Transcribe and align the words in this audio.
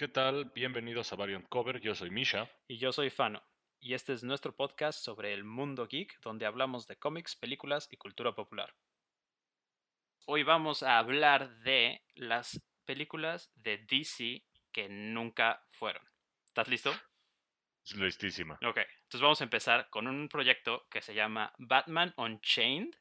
¿Qué 0.00 0.08
tal? 0.08 0.46
Bienvenidos 0.54 1.12
a 1.12 1.16
Variant 1.16 1.46
Cover. 1.50 1.78
Yo 1.78 1.94
soy 1.94 2.08
Misha. 2.08 2.50
Y 2.66 2.78
yo 2.78 2.90
soy 2.90 3.10
Fano. 3.10 3.42
Y 3.80 3.92
este 3.92 4.14
es 4.14 4.24
nuestro 4.24 4.56
podcast 4.56 4.98
sobre 4.98 5.34
el 5.34 5.44
mundo 5.44 5.86
geek, 5.86 6.18
donde 6.22 6.46
hablamos 6.46 6.86
de 6.86 6.96
cómics, 6.96 7.36
películas 7.36 7.86
y 7.90 7.98
cultura 7.98 8.34
popular. 8.34 8.74
Hoy 10.24 10.42
vamos 10.42 10.82
a 10.82 10.96
hablar 10.96 11.54
de 11.58 12.02
las 12.14 12.62
películas 12.86 13.52
de 13.56 13.76
DC 13.76 14.42
que 14.72 14.88
nunca 14.88 15.66
fueron. 15.70 16.02
¿Estás 16.46 16.68
listo? 16.68 16.94
Listísima. 17.94 18.54
Ok, 18.66 18.78
entonces 18.78 19.20
vamos 19.20 19.42
a 19.42 19.44
empezar 19.44 19.90
con 19.90 20.06
un 20.06 20.30
proyecto 20.30 20.86
que 20.90 21.02
se 21.02 21.12
llama 21.12 21.52
Batman 21.58 22.14
Unchained 22.16 22.94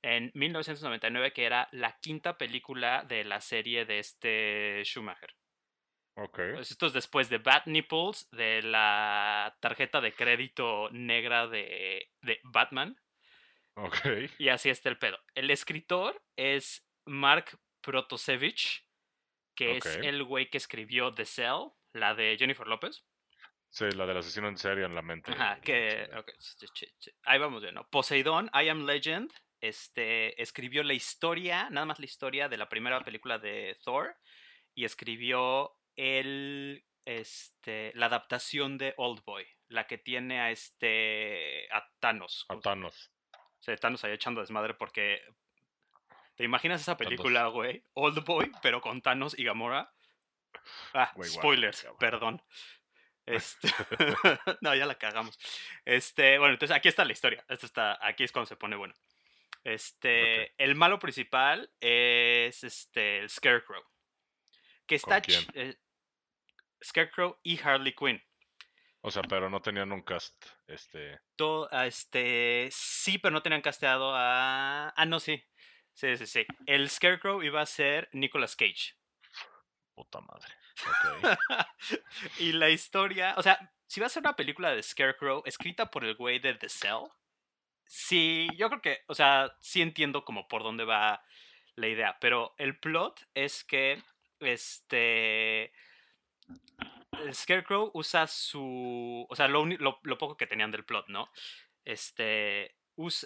en 0.00 0.30
1999, 0.32 1.34
que 1.34 1.44
era 1.44 1.68
la 1.72 1.98
quinta 2.00 2.38
película 2.38 3.04
de 3.06 3.22
la 3.24 3.42
serie 3.42 3.84
de 3.84 3.98
este 3.98 4.82
Schumacher. 4.82 5.34
Ok. 6.16 6.40
Pues 6.54 6.70
esto 6.70 6.86
es 6.86 6.92
después 6.92 7.28
de 7.28 7.38
Bat 7.38 7.66
Nipples, 7.66 8.28
de 8.30 8.62
la 8.62 9.56
tarjeta 9.60 10.00
de 10.00 10.14
crédito 10.14 10.88
negra 10.90 11.46
de, 11.46 12.10
de 12.22 12.40
Batman. 12.44 12.98
Ok. 13.74 13.98
Y 14.38 14.48
así 14.48 14.70
está 14.70 14.88
el 14.88 14.98
pedo. 14.98 15.18
El 15.34 15.50
escritor 15.50 16.22
es 16.34 16.88
Mark 17.04 17.58
Protosevich, 17.82 18.86
que 19.54 19.76
es 19.76 19.84
el 19.84 20.24
güey 20.24 20.48
que 20.48 20.56
escribió 20.56 21.12
The 21.12 21.26
Cell, 21.26 21.68
la 21.92 22.14
de 22.14 22.36
Jennifer 22.38 22.66
López. 22.66 23.04
Sí, 23.68 23.84
la 23.90 24.06
del 24.06 24.16
asesino 24.16 24.48
en 24.48 24.56
serio 24.56 24.86
en 24.86 24.94
la 24.94 25.02
mente. 25.02 25.32
Ajá, 25.32 25.60
que. 25.60 26.08
Ahí 27.24 27.38
vamos 27.38 27.60
bien, 27.60 27.74
¿no? 27.74 27.86
Poseidón, 27.88 28.50
I 28.54 28.70
Am 28.70 28.86
Legend, 28.86 29.30
este, 29.60 30.40
escribió 30.40 30.82
la 30.82 30.94
historia, 30.94 31.68
nada 31.68 31.84
más 31.84 31.98
la 31.98 32.06
historia 32.06 32.48
de 32.48 32.56
la 32.56 32.70
primera 32.70 33.04
película 33.04 33.38
de 33.38 33.76
Thor, 33.84 34.16
y 34.74 34.86
escribió 34.86 35.76
el, 35.96 36.84
este, 37.04 37.92
la 37.94 38.06
adaptación 38.06 38.78
de 38.78 38.94
Old 38.96 39.24
Boy, 39.24 39.46
la 39.68 39.86
que 39.86 39.98
tiene 39.98 40.40
a 40.40 40.50
este, 40.50 41.68
a 41.72 41.88
Thanos. 42.00 42.46
A 42.48 42.58
Thanos. 42.60 43.12
O 43.32 43.62
sea, 43.62 43.76
Thanos 43.76 44.04
ahí 44.04 44.12
echando 44.12 44.40
desmadre 44.40 44.74
porque. 44.74 45.22
¿Te 46.36 46.44
imaginas 46.44 46.82
esa 46.82 46.98
película, 46.98 47.46
güey? 47.46 47.82
Old 47.94 48.24
Boy, 48.24 48.52
pero 48.60 48.80
con 48.80 49.00
Thanos 49.00 49.38
y 49.38 49.44
Gamora. 49.44 49.92
Ah, 50.92 51.12
guau, 51.14 51.28
spoilers, 51.28 51.86
perdón. 51.98 52.42
Este... 53.26 53.68
no, 54.60 54.72
ya 54.76 54.86
la 54.86 54.94
cagamos. 54.94 55.36
Este, 55.84 56.38
bueno, 56.38 56.54
entonces 56.54 56.76
aquí 56.76 56.86
está 56.86 57.04
la 57.04 57.10
historia. 57.10 57.44
Esto 57.48 57.66
está, 57.66 57.98
aquí 58.00 58.22
es 58.22 58.30
cuando 58.30 58.46
se 58.46 58.54
pone 58.54 58.76
bueno. 58.76 58.94
Este, 59.64 60.54
el 60.62 60.76
malo 60.76 61.00
principal 61.00 61.68
es 61.80 62.62
este, 62.62 63.18
el 63.18 63.28
Scarecrow. 63.28 63.82
Que 64.86 64.94
está 64.94 65.20
quién? 65.20 65.44
Scarecrow 66.84 67.38
y 67.42 67.60
Harley 67.62 67.94
Quinn. 67.94 68.22
O 69.02 69.10
sea, 69.10 69.22
pero 69.22 69.48
no 69.48 69.60
tenían 69.62 69.92
un 69.92 70.02
cast. 70.02 70.34
Este. 70.66 71.20
To- 71.36 71.68
a 71.72 71.86
este, 71.86 72.68
sí, 72.72 73.18
pero 73.18 73.32
no 73.32 73.42
tenían 73.42 73.62
casteado 73.62 74.12
a. 74.14 74.88
Ah, 74.96 75.06
no, 75.06 75.20
sí. 75.20 75.42
Sí, 75.92 76.16
sí, 76.16 76.26
sí. 76.26 76.46
El 76.66 76.90
Scarecrow 76.90 77.42
iba 77.42 77.60
a 77.62 77.66
ser 77.66 78.08
Nicolas 78.12 78.56
Cage. 78.56 78.94
Puta 79.94 80.20
madre. 80.20 80.52
Ok. 80.86 81.38
y 82.38 82.52
la 82.52 82.68
historia. 82.68 83.34
O 83.38 83.42
sea, 83.42 83.72
si 83.86 84.00
va 84.00 84.06
a 84.06 84.10
ser 84.10 84.22
una 84.22 84.36
película 84.36 84.72
de 84.74 84.82
Scarecrow 84.82 85.42
escrita 85.46 85.90
por 85.90 86.04
el 86.04 86.16
güey 86.16 86.38
de 86.38 86.54
The 86.54 86.68
Cell. 86.68 87.04
Sí, 87.86 88.48
yo 88.56 88.68
creo 88.68 88.82
que. 88.82 89.04
O 89.06 89.14
sea, 89.14 89.56
sí 89.60 89.80
entiendo 89.82 90.24
como 90.24 90.48
por 90.48 90.62
dónde 90.64 90.84
va 90.84 91.22
la 91.76 91.86
idea. 91.86 92.18
Pero 92.20 92.54
el 92.58 92.78
plot 92.78 93.20
es 93.34 93.62
que. 93.64 94.02
Este. 94.40 95.72
El 97.24 97.34
Scarecrow 97.34 97.90
usa 97.94 98.26
su. 98.26 99.26
O 99.28 99.36
sea, 99.36 99.48
lo, 99.48 99.62
uni- 99.62 99.78
lo- 99.78 100.00
lo 100.02 100.18
poco 100.18 100.36
que 100.36 100.46
tenían 100.46 100.70
del 100.70 100.84
plot, 100.84 101.08
¿no? 101.08 101.30
Este. 101.84 102.76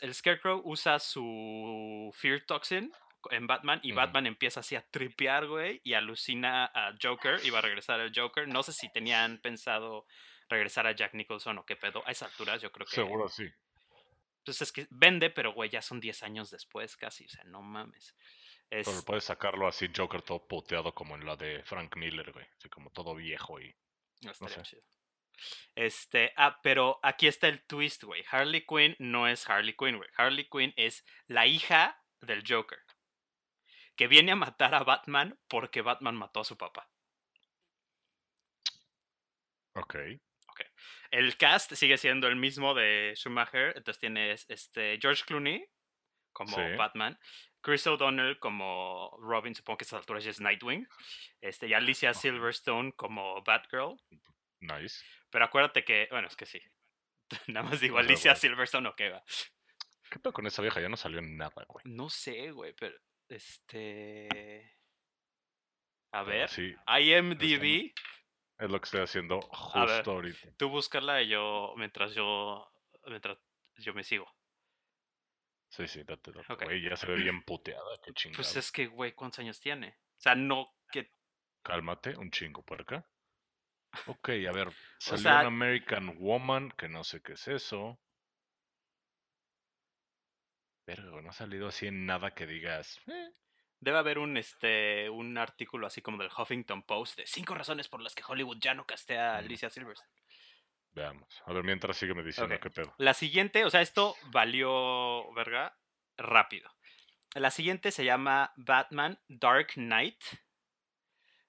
el 0.02 0.14
Scarecrow 0.14 0.62
usa 0.64 0.98
su 0.98 2.10
Fear 2.16 2.42
Toxin 2.46 2.92
en 3.30 3.46
Batman 3.46 3.80
y. 3.82 3.92
Batman 3.92 4.26
empieza 4.26 4.60
así 4.60 4.76
a 4.76 4.82
tripear, 4.82 5.46
güey, 5.46 5.80
y 5.84 5.94
alucina 5.94 6.66
a 6.74 6.94
Joker. 7.02 7.40
Iba 7.44 7.58
a 7.58 7.62
regresar 7.62 8.00
al 8.00 8.12
Joker. 8.14 8.46
No 8.48 8.62
sé 8.62 8.72
si 8.72 8.90
tenían 8.92 9.38
pensado 9.38 10.06
regresar 10.48 10.86
a 10.86 10.92
Jack 10.92 11.14
Nicholson 11.14 11.58
o 11.58 11.66
qué 11.66 11.76
pedo. 11.76 12.02
A 12.06 12.12
esas 12.12 12.30
alturas, 12.30 12.62
yo 12.62 12.70
creo 12.72 12.86
que. 12.86 12.94
Seguro 12.94 13.28
sí. 13.28 13.48
Pues 14.44 14.62
es 14.62 14.72
que 14.72 14.86
vende, 14.90 15.30
pero 15.30 15.52
güey, 15.52 15.68
ya 15.68 15.82
son 15.82 16.00
10 16.00 16.22
años 16.22 16.50
después 16.50 16.96
casi. 16.96 17.26
O 17.26 17.28
sea, 17.28 17.44
no 17.44 17.60
mames. 17.60 18.14
Es- 18.70 18.88
Pero 18.88 19.02
puedes 19.04 19.24
sacarlo 19.24 19.66
así, 19.66 19.88
Joker 19.94 20.22
todo 20.22 20.46
puteado 20.46 20.94
como 20.94 21.16
en 21.16 21.26
la 21.26 21.36
de 21.36 21.62
Frank 21.64 21.96
Miller, 21.96 22.30
güey. 22.32 22.46
Así 22.56 22.68
como 22.68 22.90
todo 22.90 23.14
viejo 23.14 23.60
y. 23.60 23.74
No 24.22 24.30
estaría 24.30 24.56
sé. 24.56 24.62
chido. 24.62 24.82
Este, 25.74 26.32
ah, 26.36 26.60
pero 26.62 27.00
aquí 27.02 27.26
está 27.26 27.48
el 27.48 27.64
twist, 27.66 28.04
güey. 28.04 28.22
Harley 28.30 28.64
Quinn 28.66 28.94
no 28.98 29.26
es 29.26 29.48
Harley 29.48 29.74
Quinn, 29.74 29.96
güey. 29.96 30.08
Harley 30.16 30.48
Quinn 30.48 30.72
es 30.76 31.04
la 31.26 31.46
hija 31.46 32.00
del 32.20 32.44
Joker. 32.46 32.78
Que 33.96 34.06
viene 34.06 34.32
a 34.32 34.36
matar 34.36 34.74
a 34.74 34.84
Batman 34.84 35.38
porque 35.48 35.80
Batman 35.82 36.14
mató 36.16 36.40
a 36.40 36.44
su 36.44 36.56
papá. 36.56 36.88
Ok. 39.74 39.96
El 41.10 41.36
cast 41.38 41.72
sigue 41.74 41.98
siendo 41.98 42.28
el 42.28 42.36
mismo 42.36 42.72
de 42.74 43.14
Schumacher. 43.16 43.72
Entonces 43.76 43.98
tienes 43.98 44.46
este, 44.48 44.98
George 45.00 45.24
Clooney 45.26 45.66
como 46.32 46.54
Sí. 46.56 46.62
Batman. 46.76 47.18
Chris 47.62 47.86
O'Donnell 47.86 48.38
como 48.38 49.16
Robin, 49.20 49.54
supongo 49.54 49.78
que 49.78 49.82
a 49.82 49.86
estas 49.86 50.00
alturas 50.00 50.24
ya 50.24 50.30
es 50.30 50.40
Nightwing. 50.40 50.86
Este, 51.40 51.66
y 51.68 51.74
Alicia. 51.74 52.14
Silverstone 52.14 52.92
como 52.92 53.42
Batgirl. 53.42 53.96
Nice. 54.60 55.04
Pero 55.30 55.44
acuérdate 55.44 55.84
que, 55.84 56.08
bueno, 56.10 56.28
es 56.28 56.36
que 56.36 56.46
sí. 56.46 56.60
Nada 57.48 57.68
más 57.68 57.80
digo 57.80 57.96
O 57.96 57.98
Alicia. 57.98 58.34
Silverstone, 58.34 58.88
ok, 58.88 59.00
va. 59.12 59.22
¿Qué 60.10 60.18
pedo 60.18 60.32
con 60.32 60.46
esa 60.46 60.62
vieja? 60.62 60.80
Ya 60.80 60.88
no 60.88 60.96
salió 60.96 61.20
nada, 61.22 61.64
güey. 61.68 61.84
No 61.84 62.08
sé, 62.10 62.50
güey, 62.50 62.72
pero 62.74 62.96
este. 63.28 64.76
A 66.12 66.24
ver, 66.24 66.48
Sí, 66.48 66.74
IMDb. 66.98 67.92
es 68.58 68.70
lo 68.70 68.80
que 68.80 68.84
estoy 68.86 69.00
haciendo 69.02 69.38
ver. 69.38 69.48
justo 69.52 70.10
ahorita. 70.10 70.48
Tú 70.56 70.68
búscala 70.68 71.22
y 71.22 71.28
yo, 71.28 71.72
mientras 71.76 72.12
yo, 72.14 72.68
mientras 73.06 73.38
yo 73.76 73.94
me 73.94 74.02
sigo. 74.02 74.26
Sí, 75.70 75.86
sí, 75.88 76.02
date, 76.02 76.32
date. 76.32 76.52
Ok. 76.52 76.64
Güey, 76.64 76.82
ya 76.82 76.96
se 76.96 77.06
ve 77.06 77.14
bien 77.16 77.42
puteada, 77.42 77.98
qué 78.04 78.12
chingada. 78.12 78.36
Pues 78.42 78.56
es 78.56 78.70
que, 78.70 78.86
güey, 78.88 79.12
¿cuántos 79.14 79.38
años 79.38 79.58
tiene? 79.60 79.96
O 80.18 80.20
sea, 80.20 80.34
no 80.34 80.74
que. 80.92 81.12
Cálmate, 81.62 82.16
un 82.18 82.30
chingo 82.30 82.62
por 82.64 82.82
acá. 82.82 83.06
Ok, 84.06 84.28
a 84.48 84.52
ver, 84.52 84.72
salió 84.98 85.22
sea- 85.22 85.40
un 85.40 85.46
American 85.46 86.16
Woman, 86.18 86.70
que 86.72 86.88
no 86.88 87.02
sé 87.04 87.22
qué 87.22 87.32
es 87.32 87.48
eso. 87.48 87.98
Pero 90.84 91.22
no 91.22 91.30
ha 91.30 91.32
salido 91.32 91.68
así 91.68 91.86
en 91.86 92.06
nada 92.06 92.34
que 92.34 92.46
digas. 92.46 93.00
"Eh". 93.06 93.30
Debe 93.78 93.98
haber 93.98 94.18
un, 94.18 94.36
este, 94.36 95.08
un 95.08 95.38
artículo 95.38 95.86
así 95.86 96.02
como 96.02 96.18
del 96.18 96.30
Huffington 96.36 96.82
Post 96.82 97.16
de 97.16 97.26
cinco 97.26 97.54
razones 97.54 97.88
por 97.88 98.02
las 98.02 98.14
que 98.14 98.22
Hollywood 98.26 98.58
ya 98.60 98.74
no 98.74 98.84
castea 98.86 99.34
a. 99.34 99.38
Alicia 99.38 99.70
Silverstone. 99.70 100.10
Veamos. 100.92 101.42
A 101.46 101.52
ver, 101.52 101.62
mientras 101.64 101.96
sígueme 101.96 102.22
diciendo 102.22 102.54
Ok. 102.56 102.62
qué 102.62 102.70
pedo. 102.70 102.94
La 102.98 103.14
siguiente, 103.14 103.64
o 103.64 103.70
sea, 103.70 103.80
esto 103.80 104.16
valió, 104.32 105.32
verga, 105.34 105.76
rápido. 106.16 106.70
La 107.34 107.50
siguiente 107.50 107.92
se 107.92 108.04
llama 108.04 108.52
Batman 108.56 109.18
Dark 109.28 109.68
Knight. 109.74 110.20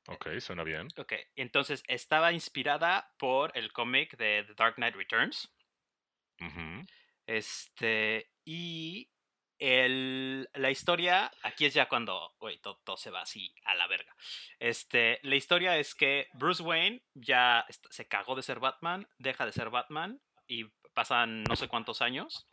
Ok, 0.08 0.28
suena 0.40 0.64
bien. 0.64 0.88
Ok, 0.98 1.14
entonces 1.36 1.84
estaba 1.88 2.32
inspirada 2.34 3.14
por 3.18 3.52
el 3.58 3.72
cómic 3.72 4.16
de 4.18 4.44
The 4.48 4.54
Dark 4.56 4.76
Knight 4.76 4.96
Returns. 4.96 5.52
Este, 7.28 8.32
y 8.46 9.11
la 9.62 10.72
historia, 10.72 11.32
aquí 11.44 11.66
es 11.66 11.74
ya 11.76 11.88
cuando, 11.88 12.34
todo, 12.84 12.98
se 12.98 13.12
va 13.12 13.22
así 13.22 13.54
a 13.66 13.76
la 13.76 13.88
verga. 13.88 14.16
Este, 14.60 15.20
la 15.22 15.36
historia 15.36 15.78
es 15.78 15.94
que 15.94 16.28
Bruce 16.34 16.64
Wayne 16.64 17.04
ya 17.14 17.66
se 17.70 18.08
cagó 18.08 18.36
de 18.36 18.42
ser 18.42 18.60
Batman, 18.60 19.08
deja 19.20 19.46
de 19.46 19.52
ser 19.52 19.70
Batman 19.70 20.20
y 20.48 20.66
pasan 20.96 21.44
no 21.44 21.56
sé 21.56 21.68
cuántos 21.68 22.02
años. 22.02 22.48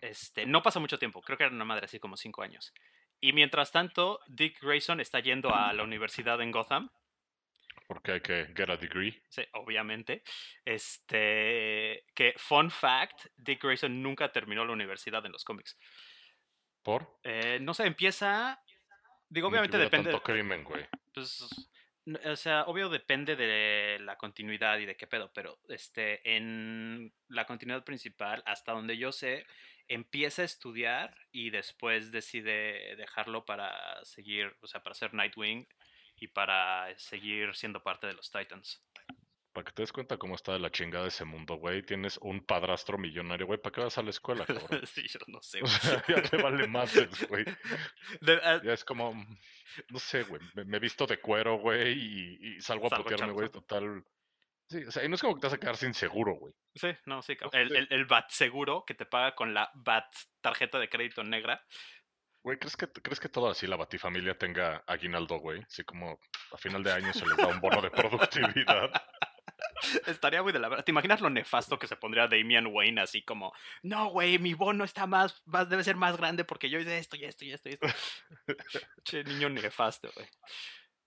Este, 0.00 0.46
no 0.46 0.62
pasa 0.62 0.78
mucho 0.78 0.98
tiempo, 0.98 1.20
creo 1.20 1.36
que 1.36 1.44
era 1.44 1.54
una 1.54 1.64
madre 1.64 1.86
así 1.86 1.98
como 1.98 2.16
cinco 2.16 2.42
años. 2.42 2.72
Y 3.20 3.32
mientras 3.32 3.72
tanto, 3.72 4.20
Dick 4.28 4.60
Grayson 4.60 5.00
está 5.00 5.18
yendo 5.18 5.52
a 5.54 5.72
la 5.72 5.82
universidad 5.82 6.40
en 6.40 6.52
Gotham. 6.52 6.90
Porque 7.86 8.12
hay 8.12 8.20
que 8.20 8.46
get 8.56 8.70
a 8.70 8.76
degree. 8.76 9.22
Sí, 9.28 9.42
obviamente. 9.52 10.22
Este, 10.64 12.04
que, 12.14 12.34
fun 12.36 12.70
fact, 12.70 13.26
Dick 13.36 13.62
Grayson 13.62 14.02
nunca 14.02 14.32
terminó 14.32 14.64
la 14.64 14.72
universidad 14.72 15.24
en 15.26 15.32
los 15.32 15.44
cómics. 15.44 15.78
¿Por? 16.82 17.18
Eh, 17.22 17.58
no 17.60 17.74
sé, 17.74 17.86
empieza. 17.86 18.62
Digo, 19.28 19.48
obviamente 19.48 19.78
depende. 19.78 20.10
tanto 20.10 20.22
crimen, 20.22 20.64
güey. 20.64 20.86
Pues, 21.12 21.46
o 22.24 22.36
sea, 22.36 22.64
obvio 22.64 22.88
depende 22.88 23.36
de 23.36 23.98
la 24.00 24.16
continuidad 24.16 24.78
y 24.78 24.86
de 24.86 24.96
qué 24.96 25.06
pedo, 25.06 25.32
pero 25.32 25.58
este, 25.68 26.36
en 26.36 27.12
la 27.28 27.46
continuidad 27.46 27.84
principal, 27.84 28.42
hasta 28.46 28.72
donde 28.72 28.98
yo 28.98 29.10
sé, 29.12 29.46
empieza 29.88 30.42
a 30.42 30.44
estudiar 30.44 31.16
y 31.32 31.50
después 31.50 32.12
decide 32.12 32.96
dejarlo 32.96 33.44
para 33.44 34.04
seguir, 34.04 34.54
o 34.60 34.66
sea, 34.66 34.82
para 34.82 34.94
ser 34.94 35.14
Nightwing 35.14 35.66
y 36.24 36.28
para 36.28 36.88
seguir 36.98 37.54
siendo 37.54 37.82
parte 37.82 38.06
de 38.06 38.14
los 38.14 38.30
Titans. 38.30 38.82
Para 39.52 39.66
que 39.66 39.72
te 39.72 39.82
des 39.82 39.92
cuenta 39.92 40.16
cómo 40.16 40.34
está 40.34 40.52
de 40.52 40.58
la 40.58 40.70
chingada 40.70 41.06
ese 41.06 41.24
mundo, 41.24 41.54
güey. 41.54 41.82
Tienes 41.82 42.18
un 42.22 42.44
padrastro 42.44 42.98
millonario, 42.98 43.46
güey. 43.46 43.60
¿Para 43.60 43.72
qué 43.72 43.80
vas 43.82 43.96
a 43.98 44.02
la 44.02 44.10
escuela, 44.10 44.44
cabrón? 44.46 44.84
sí, 44.86 45.06
yo 45.06 45.20
no 45.28 45.40
sé, 45.42 45.58
O 45.62 45.62
güey. 45.62 45.70
sea, 45.78 46.04
ya 46.08 46.22
te 46.22 46.36
vale 46.42 46.66
más, 46.66 46.92
güey. 47.28 47.44
Ah, 48.42 48.60
Ya 48.64 48.72
es 48.72 48.84
como, 48.84 49.14
no 49.90 49.98
sé, 50.00 50.24
güey. 50.24 50.42
Me, 50.54 50.64
me 50.64 50.78
visto 50.80 51.06
de 51.06 51.20
cuero, 51.20 51.58
güey, 51.58 51.92
y, 51.92 52.56
y 52.56 52.60
salgo 52.60 52.88
a 52.92 52.96
putearme, 52.96 53.32
güey. 53.32 53.48
Total. 53.48 54.02
Sí, 54.68 54.82
o 54.82 54.90
sea, 54.90 55.04
y 55.04 55.08
no 55.08 55.14
es 55.14 55.20
como 55.20 55.34
que 55.34 55.42
te 55.42 55.46
vas 55.46 55.54
a 55.54 55.58
quedar 55.60 55.76
sin 55.76 55.94
seguro, 55.94 56.34
güey. 56.34 56.52
sí, 56.74 56.88
no, 57.06 57.22
sí, 57.22 57.36
cabrón. 57.36 57.60
El, 57.60 57.76
el, 57.76 57.86
el 57.90 58.06
BAT 58.06 58.30
seguro 58.30 58.82
que 58.84 58.94
te 58.94 59.04
paga 59.06 59.34
con 59.36 59.54
la 59.54 59.70
BAT 59.74 60.06
tarjeta 60.40 60.78
de 60.80 60.88
crédito 60.88 61.22
negra. 61.22 61.62
Güey, 62.44 62.58
¿crees 62.58 62.76
que, 62.76 62.86
¿crees 62.86 63.18
que 63.18 63.30
toda 63.30 63.52
así 63.52 63.66
la 63.66 63.76
batifamilia 63.76 64.36
tenga 64.36 64.84
aguinaldo, 64.86 65.38
güey? 65.38 65.62
Así 65.62 65.82
como 65.82 66.20
a 66.52 66.58
final 66.58 66.82
de 66.82 66.92
año 66.92 67.10
se 67.14 67.26
les 67.26 67.38
da 67.38 67.46
un 67.46 67.58
bono 67.58 67.80
de 67.80 67.90
productividad. 67.90 68.90
Estaría 70.06 70.42
muy 70.42 70.52
de 70.52 70.58
la 70.58 70.68
verdad. 70.68 70.84
¿Te 70.84 70.90
imaginas 70.90 71.22
lo 71.22 71.30
nefasto 71.30 71.78
que 71.78 71.86
se 71.86 71.96
pondría 71.96 72.28
Damian 72.28 72.66
Wayne 72.66 73.00
así 73.00 73.22
como, 73.22 73.54
no, 73.82 74.08
güey, 74.10 74.38
mi 74.38 74.52
bono 74.52 74.84
está 74.84 75.06
más, 75.06 75.42
más, 75.46 75.70
debe 75.70 75.84
ser 75.84 75.96
más 75.96 76.18
grande 76.18 76.44
porque 76.44 76.68
yo 76.68 76.78
hice 76.78 76.98
esto 76.98 77.16
y 77.16 77.24
esto 77.24 77.46
y 77.46 77.52
esto 77.52 77.70
y 77.70 77.72
esto. 77.72 77.86
che, 79.04 79.24
niño 79.24 79.48
nefasto, 79.48 80.10
güey. 80.14 80.28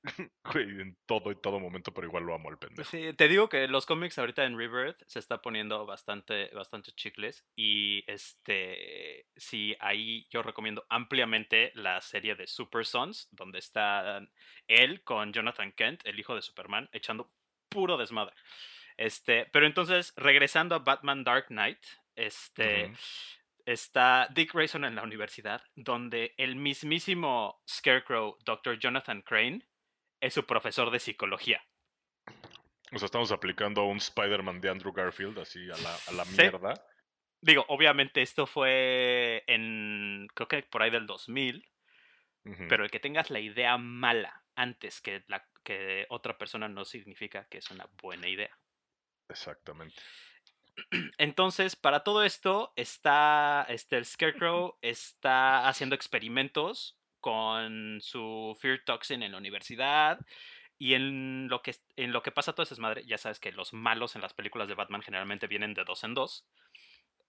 Güey, 0.43 0.81
en 0.81 0.97
todo 1.05 1.31
y 1.31 1.35
todo 1.35 1.59
momento, 1.59 1.93
pero 1.93 2.07
igual 2.07 2.23
lo 2.23 2.33
amo 2.33 2.49
el 2.49 2.57
pendejo. 2.57 2.89
Sí, 2.89 3.13
te 3.13 3.27
digo 3.27 3.49
que 3.49 3.67
los 3.67 3.85
cómics 3.85 4.17
ahorita 4.17 4.45
en 4.45 4.57
Rebirth 4.57 5.01
se 5.07 5.19
está 5.19 5.41
poniendo 5.41 5.85
bastante, 5.85 6.49
bastante 6.53 6.91
chicles 6.93 7.45
y 7.55 8.03
este, 8.09 9.27
sí, 9.35 9.75
ahí 9.79 10.27
yo 10.29 10.41
recomiendo 10.43 10.85
ampliamente 10.89 11.71
la 11.75 11.99
serie 12.01 12.35
de 12.35 12.47
Super 12.47 12.85
Sons, 12.85 13.27
donde 13.31 13.59
está 13.59 14.21
él 14.67 15.03
con 15.03 15.33
Jonathan 15.33 15.71
Kent, 15.71 16.01
el 16.05 16.19
hijo 16.19 16.35
de 16.35 16.41
Superman, 16.41 16.89
echando 16.91 17.31
puro 17.69 17.97
desmadre. 17.97 18.35
Este, 18.97 19.45
pero 19.51 19.67
entonces, 19.67 20.13
regresando 20.15 20.75
a 20.75 20.79
Batman 20.79 21.23
Dark 21.23 21.47
Knight, 21.47 21.79
este, 22.15 22.91
está 23.65 24.27
Dick 24.33 24.53
Grayson 24.53 24.85
en 24.85 24.95
la 24.95 25.03
universidad, 25.03 25.61
donde 25.75 26.33
el 26.37 26.55
mismísimo 26.55 27.61
Scarecrow, 27.69 28.37
Dr. 28.43 28.79
Jonathan 28.79 29.21
Crane, 29.21 29.67
es 30.21 30.33
su 30.33 30.45
profesor 30.45 30.91
de 30.91 30.99
psicología. 30.99 31.63
O 32.91 32.97
sea, 32.97 33.05
estamos 33.05 33.31
aplicando 33.31 33.83
un 33.83 33.97
Spider-Man 33.97 34.61
de 34.61 34.69
Andrew 34.69 34.93
Garfield 34.93 35.39
así 35.39 35.69
a 35.69 35.77
la, 35.77 35.95
a 36.07 36.11
la 36.11 36.25
Sí. 36.25 36.37
mierda. 36.37 36.73
Digo, 37.41 37.65
obviamente 37.67 38.21
esto 38.21 38.47
fue 38.47 39.43
en, 39.47 40.27
creo 40.33 40.47
que 40.47 40.63
por 40.63 40.81
ahí 40.81 40.89
del 40.89 41.05
2000, 41.05 41.69
Ujú. 42.45 42.65
pero 42.69 42.83
el 42.83 42.89
que 42.91 42.99
tengas 42.99 43.29
la 43.29 43.39
idea 43.39 43.77
mala 43.77 44.43
antes 44.55 45.01
que, 45.01 45.23
la, 45.27 45.47
que 45.63 46.07
otra 46.09 46.37
persona 46.37 46.67
no 46.67 46.83
significa 46.85 47.45
que 47.47 47.59
es 47.59 47.69
una 47.69 47.87
buena 48.01 48.27
idea. 48.27 48.57
Exactamente. 49.29 50.01
Entonces, 51.17 51.75
para 51.75 52.03
todo 52.03 52.23
esto, 52.23 52.73
está 52.75 53.65
este, 53.69 53.97
el 53.97 54.05
Scarecrow 54.05 54.77
está 54.81 55.67
haciendo 55.67 55.95
experimentos 55.95 56.96
con 57.27 57.99
su 57.99 58.57
Fear 58.61 58.83
Toxin 58.85 59.21
en 59.21 59.33
la 59.33 59.37
universidad. 59.37 60.17
Y 60.77 60.93
en 60.93 61.49
lo 61.49 61.61
que, 61.61 61.75
en 61.97 62.13
lo 62.13 62.23
que 62.23 62.31
pasa 62.31 62.53
todo 62.53 62.63
ese 62.63 62.75
desmadre, 62.75 63.05
ya 63.05 63.17
sabes 63.17 63.41
que 63.41 63.51
los 63.51 63.73
malos 63.73 64.15
en 64.15 64.21
las 64.21 64.33
películas 64.33 64.69
de 64.69 64.75
Batman 64.75 65.01
generalmente 65.01 65.45
vienen 65.47 65.73
de 65.73 65.83
dos 65.83 66.05
en 66.05 66.13
dos. 66.13 66.47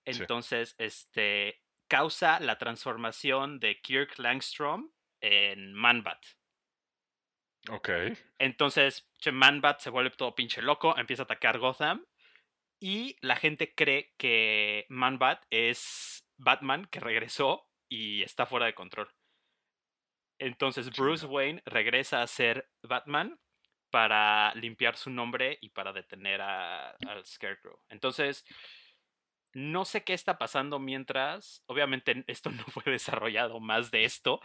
Sí. 0.06 0.20
Entonces, 0.20 0.76
este 0.78 1.60
causa 1.88 2.38
la 2.38 2.58
transformación 2.58 3.58
de 3.58 3.80
Kirk 3.80 4.20
Langstrom 4.20 4.92
en 5.20 5.74
Manbat. 5.74 6.24
Ok. 7.70 7.90
Entonces, 8.38 9.10
Manbat 9.32 9.80
se 9.80 9.90
vuelve 9.90 10.10
todo 10.10 10.36
pinche 10.36 10.62
loco, 10.62 10.96
empieza 10.96 11.22
a 11.22 11.24
atacar 11.24 11.58
Gotham. 11.58 12.06
Y 12.78 13.16
la 13.20 13.34
gente 13.34 13.74
cree 13.74 14.14
que 14.16 14.86
Manbat 14.90 15.44
es 15.50 16.24
Batman 16.36 16.86
que 16.86 17.00
regresó 17.00 17.68
y 17.88 18.22
está 18.22 18.46
fuera 18.46 18.66
de 18.66 18.76
control. 18.76 19.12
Entonces 20.38 20.90
Bruce. 20.96 21.26
Wayne 21.26 21.62
regresa 21.66 22.22
a 22.22 22.26
ser 22.26 22.68
Batman 22.82 23.38
para 23.90 24.54
limpiar 24.54 24.96
su 24.96 25.10
nombre 25.10 25.58
y 25.60 25.70
para 25.70 25.92
detener 25.92 26.40
a- 26.42 26.90
al 27.06 27.24
Scarecrow. 27.24 27.78
Entonces, 27.88 28.44
no 29.54 29.84
sé 29.84 30.04
qué 30.04 30.12
está 30.12 30.38
pasando 30.38 30.78
mientras. 30.78 31.62
Obviamente 31.66 32.22
esto 32.26 32.50
no 32.52 32.64
fue 32.66 32.82
desarrollado 32.84 33.60
más 33.60 33.90
de 33.90 34.04
esto, 34.04 34.40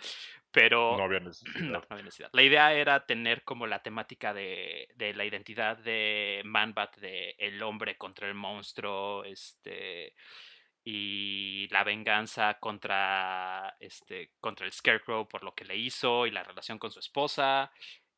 pero 0.51 0.97
No 0.97 1.03
había 1.03 1.19
no, 1.19 1.27
necesidad. 1.29 1.61
no 1.69 1.83
había 1.89 2.03
necesidad. 2.05 2.29
La 2.33 2.43
idea 2.43 2.73
era 2.73 3.05
tener 3.05 3.43
como 3.43 3.67
la 3.67 3.83
temática 3.83 4.33
de, 4.33 4.87
de 4.95 5.13
la 5.13 5.25
identidad 5.25 5.77
de 5.77 6.41
Manbat, 6.45 6.95
de 6.97 7.35
el 7.37 7.61
hombre 7.63 7.97
contra 7.97 8.27
el 8.27 8.33
monstruo, 8.33 9.23
este 9.25 10.15
y 10.85 11.67
la 11.69 11.83
venganza 11.83 12.55
contra 12.59 13.75
este 13.79 14.31
contra 14.39 14.65
el 14.65 14.71
Scarecrow 14.73 15.27
por 15.27 15.43
lo 15.43 15.53
que 15.55 15.65
le 15.65 15.77
hizo 15.77 16.25
y 16.27 16.31
la 16.31 16.43
relación 16.43 16.77
con 16.77 16.91
su 16.91 16.99
esposa 16.99 17.71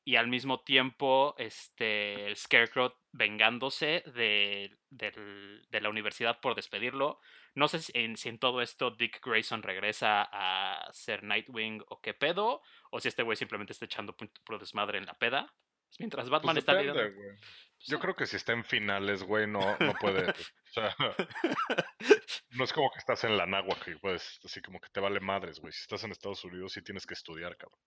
y 0.03 0.15
al 0.15 0.27
mismo 0.27 0.61
tiempo 0.63 1.35
este 1.37 2.25
el 2.27 2.35
Scarecrow 2.35 2.93
vengándose 3.11 4.03
de, 4.15 4.75
del- 4.89 5.65
de 5.69 5.81
la 5.81 5.89
universidad 5.89 6.39
por 6.39 6.55
despedirlo 6.55 7.19
no 7.53 7.67
sé 7.67 7.79
si 7.79 7.91
en, 7.95 8.17
si 8.17 8.29
en 8.29 8.39
todo 8.39 8.61
esto 8.61 8.91
Dick 8.91 9.19
Grayson 9.23 9.61
regresa 9.63 10.27
a 10.31 10.91
ser 10.91 11.23
Nightwing 11.23 11.83
o 11.87 12.01
qué 12.01 12.13
pedo, 12.13 12.61
o 12.91 12.99
si 12.99 13.07
este 13.07 13.23
güey 13.23 13.37
simplemente 13.37 13.71
está 13.71 13.85
echando 13.85 14.13
pu- 14.17 14.29
puro 14.43 14.59
desmadre 14.59 14.97
en 14.97 15.05
la 15.05 15.13
peda. 15.13 15.53
Mientras 15.97 16.29
Batman 16.29 16.55
Pues 16.55 16.63
está 16.63 16.73
depende, 16.73 16.91
lidiando. 17.01 17.17
güey. 17.17 17.37
Pues, 17.37 17.87
Yo 17.87 17.99
creo 18.01 18.13
que 18.13 18.25
si 18.25 18.35
está 18.35 18.51
en 18.51 18.65
finales, 18.65 19.23
güey, 19.23 19.47
no, 19.47 19.61
no 19.79 19.93
puede. 20.01 20.33
Sea, 20.81 20.95
no 22.51 22.63
es 22.63 22.73
como 22.73 22.89
que 22.91 22.99
estás 22.99 23.23
en 23.23 23.37
la 23.37 23.45
náhuatl 23.45 23.91
y 23.91 23.95
puedes, 23.95 24.39
así 24.43 24.61
como 24.61 24.79
que 24.79 24.89
te 24.89 24.99
vale 24.99 25.19
madres, 25.19 25.59
güey. 25.59 25.73
Si 25.73 25.81
estás 25.81 26.03
en 26.03 26.11
Estados 26.11 26.43
Unidos, 26.43 26.73
sí 26.73 26.81
tienes 26.81 27.05
que 27.05 27.13
estudiar, 27.13 27.57
cabrón. 27.57 27.79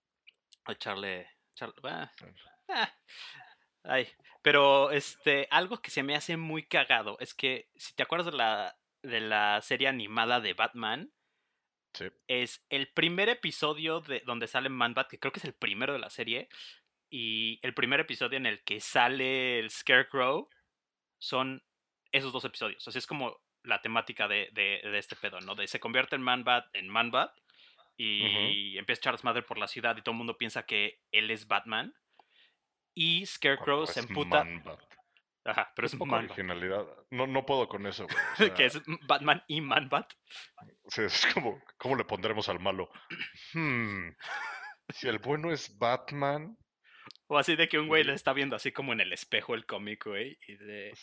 echarle. 0.67 1.29
echarle- 1.55 1.81
ah, 1.85 2.11
ah. 2.69 2.93
Ay, 3.83 4.07
pero 4.41 4.91
este, 4.91 5.47
algo 5.51 5.81
que 5.81 5.89
se 5.91 6.03
me 6.03 6.15
hace 6.15 6.35
muy 6.37 6.67
cagado 6.67 7.17
es 7.19 7.33
que 7.33 7.69
si 7.75 7.93
te 7.95 8.03
acuerdas 8.03 8.25
de 8.31 8.37
la, 8.37 8.77
de 9.03 9.21
la 9.21 9.61
serie 9.61 9.87
animada 9.87 10.39
de 10.41 10.53
Batman, 10.53 11.11
Sí. 11.95 12.05
es 12.27 12.63
el 12.69 12.91
primer 12.93 13.29
episodio 13.29 13.99
de 14.01 14.19
donde 14.19 14.45
sale 14.47 14.69
Manbat, 14.69 15.09
que 15.09 15.17
creo 15.17 15.31
que 15.31 15.39
es 15.39 15.45
el 15.45 15.55
primero 15.55 15.91
de 15.93 15.97
la 15.99 16.11
serie, 16.11 16.47
y 17.09 17.59
el 17.65 17.73
primer 17.73 17.99
episodio 18.01 18.37
en 18.37 18.45
el 18.45 18.63
que 18.63 18.79
sale 18.79 19.57
el 19.57 19.71
Scarecrow 19.71 20.49
son 21.19 21.63
esos 22.11 22.31
dos 22.33 22.45
episodios. 22.45 22.87
Así 22.87 22.97
es 22.97 23.07
como 23.07 23.37
la 23.63 23.81
temática 23.81 24.27
de, 24.27 24.49
de- 24.53 24.81
de 24.83 24.97
este 24.97 25.15
pedo, 25.15 25.39
¿no? 25.41 25.55
De 25.55 25.67
se 25.67 25.79
convierte 25.79 26.15
en 26.15 26.21
Manbat 26.21 26.65
en 26.73 26.87
Manbat 26.89 27.31
y 27.97 28.77
empieza 28.77 28.99
a 28.99 29.01
echar 29.01 29.13
desmadre 29.15 29.41
por 29.41 29.57
la 29.57 29.67
ciudad 29.67 29.97
y 29.97 30.01
todo 30.01 30.13
el 30.13 30.17
mundo 30.17 30.37
piensa 30.37 30.63
que 30.65 31.01
él 31.11 31.29
es 31.31 31.47
Batman. 31.47 31.93
Y 32.95 33.25
Scarecrow 33.25 33.85
se 33.87 33.99
emputa. 34.01 34.45
Ajá, 35.45 35.71
pero 35.75 35.85
es 35.85 35.97
Manbat. 35.97 36.25
originalidad. 36.25 36.85
No, 37.11 37.27
no 37.27 37.45
puedo 37.45 37.67
con 37.67 37.85
eso, 37.87 38.05
güey. 38.05 38.15
o 38.17 38.35
sea, 38.37 38.53
que 38.53 38.65
es 38.65 38.81
Batman 39.07 39.43
y 39.47 39.61
Manbat. 39.61 40.13
sí, 40.87 41.01
es 41.03 41.25
como, 41.33 41.61
¿cómo 41.77 41.95
le 41.95 42.05
pondremos 42.05 42.47
al 42.49 42.59
malo? 42.59 42.89
Hmm, 43.53 44.09
si 44.89 45.07
el 45.07 45.19
bueno 45.19 45.51
es 45.51 45.77
Batman, 45.77 46.57
O 47.27 47.37
así 47.37 47.55
de 47.55 47.67
que 47.69 47.79
un 47.79 47.87
güey 47.87 48.03
le 48.03 48.13
está 48.13 48.33
viendo 48.33 48.55
así 48.55 48.71
como 48.71 48.93
en 48.93 49.01
el 49.01 49.11
espejo 49.13 49.55
el 49.55 49.65
cómic, 49.65 50.05
güey. 50.05 50.37
Y 50.47 50.55
de. 50.55 50.93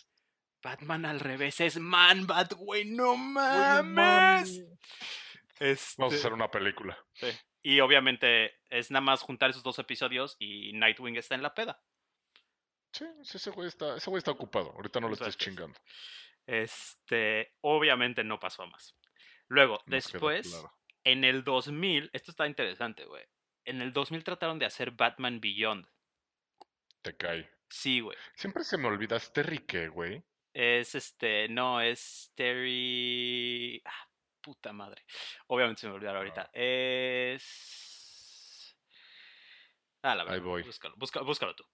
Batman 0.67 1.07
al 1.07 1.21
revés 1.21 1.61
es 1.61 1.79
Manbat, 1.79 2.55
güey, 2.55 2.85
no 2.87 3.11
güey, 3.13 3.17
no 3.17 3.17
mames. 3.17 4.65
Este, 5.61 5.95
Vamos 5.97 6.15
a 6.15 6.17
hacer 6.17 6.33
una 6.33 6.51
película. 6.51 6.99
sí. 7.15 7.29
Y 7.63 7.79
obviamente 7.81 8.59
es 8.69 8.91
nada 8.91 9.01
más 9.01 9.23
juntar 9.23 9.51
esos 9.51 9.63
dos 9.63 9.79
episodios 9.79 10.37
y 10.41 10.73
Nightwing 10.73 11.17
está 11.17 11.37
en 11.37 11.43
la 11.43 11.55
peda. 11.55 11.81
Sí, 12.93 13.05
sí, 13.23 13.37
ese 13.37 13.51
güey 13.51 13.69
está, 13.69 13.97
ese 13.97 14.11
güey 14.11 14.19
está 14.19 14.33
ocupado. 14.33 14.73
Ahorita 14.73 14.99
no 15.01 15.09
lo 15.09 15.15
Exacto. 15.15 15.37
chingando. 15.39 15.79
Este, 16.47 17.55
obviamente 17.61 18.25
no 18.25 18.41
pasó 18.41 18.65
a 18.65 18.67
más. 18.67 18.97
Luego, 19.49 19.81
después, 19.87 20.49
claro. 20.49 20.73
en 21.05 21.23
el 21.25 21.45
2000, 21.45 22.11
esto 22.13 22.31
está 22.33 22.47
interesante, 22.49 23.05
güey. 23.05 23.25
En 23.65 23.83
el 23.83 23.93
2000 23.93 24.25
trataron 24.25 24.59
de 24.59 24.67
hacer 24.67 24.91
Batman 24.93 25.41
Beyond. 25.41 25.87
Te 27.03 27.17
cae. 27.17 27.51
Sí, 27.69 28.01
güey. 28.01 28.17
Siempre 28.35 28.65
se 28.65 28.79
me 28.79 28.89
olvida, 28.89 29.17
¿es 29.17 29.33
Terry 29.33 29.59
qué, 29.61 29.89
güey? 29.89 30.25
Es 30.59 30.95
este, 30.95 31.49
no, 31.51 31.83
es 31.83 32.33
Terry. 32.35 33.83
Ah, 33.85 34.09
puta 34.41 34.73
madre. 34.73 35.05
Obviamente 35.49 35.83
se 35.83 35.87
me 35.89 35.93
olvidaron 35.93 36.17
ahorita. 36.21 36.49
Es. 36.55 37.45
Ah, 40.03 40.15
la 40.15 40.23
Ahí 40.23 40.29
verdad. 40.31 40.45
voy. 40.45 40.63
Búscalo, 40.63 40.95
búscalo, 40.97 41.27
búscalo 41.27 41.55
tú. 41.55 41.67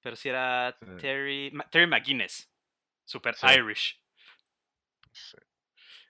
Pero 0.00 0.16
si 0.16 0.30
era 0.30 0.76
Sí. 0.80 0.86
Terry. 1.00 1.50
Ma- 1.52 1.70
Terry 1.70 1.86
McGuinness. 1.86 2.52
Super 3.04 3.36
Sí. 3.36 3.46
Irish. 3.56 4.02
Sí. 5.12 5.36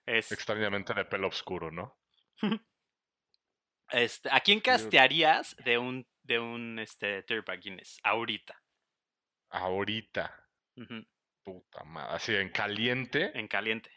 Es, 0.06 0.32
Extrañamente 0.32 0.94
de 0.94 1.04
pelo 1.04 1.28
oscuro, 1.28 1.70
¿no? 1.70 2.00
este, 3.90 4.30
¿A 4.32 4.40
quién 4.40 4.60
castearías 4.60 5.54
de 5.56 5.76
un, 5.76 6.08
de 6.22 6.38
un 6.38 6.78
este, 6.78 7.22
Terry 7.24 7.42
McGuinness, 7.46 7.98
ahorita. 8.02 8.58
Ahorita. 9.50 10.48
Puta 11.52 11.84
madre. 11.84 12.14
Así 12.16 12.34
en 12.34 12.50
caliente. 12.50 13.30
en 13.38 13.48
caliente. 13.48 13.90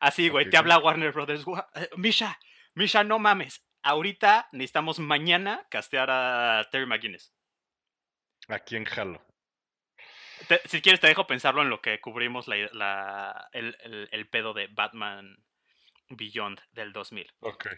Así, 0.00 0.28
güey, 0.28 0.48
te 0.50 0.56
habla 0.56 0.78
Warner 0.78 1.12
Brothers. 1.12 1.44
"Gua- 1.44 1.68
eh, 1.74 1.88
Misha, 1.96 2.38
Misha, 2.74 3.02
no 3.04 3.18
mames. 3.18 3.64
Ahorita 3.82 4.48
necesitamos 4.52 4.98
mañana 4.98 5.66
castear 5.70 6.10
a 6.10 6.68
Terry 6.70 6.86
McGuinness. 6.86 7.32
¿A 8.48 8.58
quién 8.58 8.84
jalo? 8.84 9.24
Te- 10.48 10.60
si 10.68 10.82
quieres, 10.82 11.00
te 11.00 11.06
dejo 11.06 11.26
pensarlo 11.26 11.62
en 11.62 11.70
lo 11.70 11.80
que 11.80 12.00
cubrimos 12.00 12.46
la, 12.46 12.56
la- 12.72 13.48
el, 13.52 13.76
el- 13.80 14.08
el 14.12 14.28
pedo 14.28 14.52
de 14.52 14.66
Batman 14.68 15.36
Beyond 16.10 16.60
del 16.72 16.92
2000. 16.92 17.32
Ok. 17.40 17.68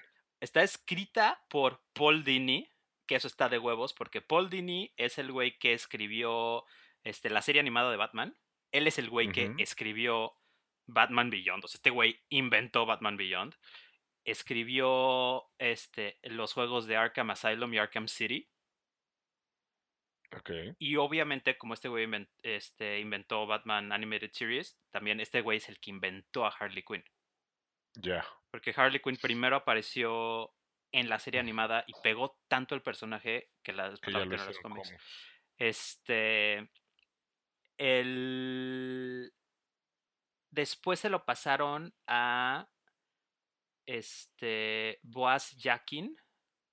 Está 0.41 0.63
escrita 0.63 1.45
por 1.49 1.83
Paul 1.93 2.25
Dini, 2.25 2.69
que 3.07 3.15
eso 3.17 3.29
está 3.29 3.49
de 3.49 3.59
huevos, 3.59 3.95
porque 3.95 4.21
Paul 4.21 4.51
Dini 4.51 4.93
es 4.97 5.19
el 5.19 5.31
güey 5.33 5.59
que 5.59 5.73
escribió 5.73 6.65
este, 7.05 7.31
la 7.31 7.43
serie 7.43 7.61
animada 7.61 7.91
de 7.91 7.97
Batman. 7.97 8.37
Él 8.73 8.87
es 8.87 8.99
el 8.99 9.09
güey 9.11 9.31
que 9.33 9.55
escribió 9.59 10.35
Batman 10.87 11.31
Beyond. 11.31 11.65
O 11.65 11.69
sea, 11.69 11.79
este 11.79 11.91
güey 11.91 12.21
inventó 12.29 12.87
Batman 12.87 13.17
Beyond. 13.17 13.55
Escribió 14.25 15.49
este, 15.59 16.19
los 16.23 16.53
juegos 16.53 16.87
de 16.87 16.97
Arkham 16.97 17.31
Asylum 17.31 17.73
y 17.75 17.79
Arkham 17.79 18.09
City. 18.09 18.49
Ok. 20.37 20.51
Y 20.79 20.97
obviamente, 20.97 21.57
como 21.57 21.75
este 21.75 21.89
güey 21.89 22.07
este, 22.43 23.01
inventó 23.01 23.47
Batman 23.47 23.93
Animated 23.93 24.33
Series, 24.33 24.79
también 24.91 25.21
este 25.21 25.41
güey 25.41 25.59
es 25.59 25.69
el 25.69 25.79
que 25.81 25.91
inventó 25.91 26.45
a 26.45 26.51
Harley 26.51 26.83
Quinn. 26.83 27.05
Ya. 27.95 28.27
Porque 28.51 28.75
Harley 28.77 29.01
Quinn 29.01 29.17
primero 29.17 29.57
apareció 29.57 30.53
en 30.93 31.09
la 31.09 31.19
serie 31.19 31.41
animada 31.41 31.85
y 31.87 31.93
pegó 32.03 32.39
tanto 32.49 32.75
el 32.75 32.83
personaje 32.83 33.51
que 33.63 33.73
la 33.73 33.95
Que 34.01 34.13
ya 34.13 34.23
en 34.23 34.31
los 34.31 34.59
cómics. 34.59 34.91
como. 34.91 35.01
Este. 35.57 36.71
El. 37.79 39.33
Después 40.51 41.01
se 41.01 41.11
lo 41.11 41.25
pasaron 41.25 41.95
a. 42.07 42.69
Este. 43.87 44.99
Boaz 45.03 45.57
Yakin. 45.57 46.15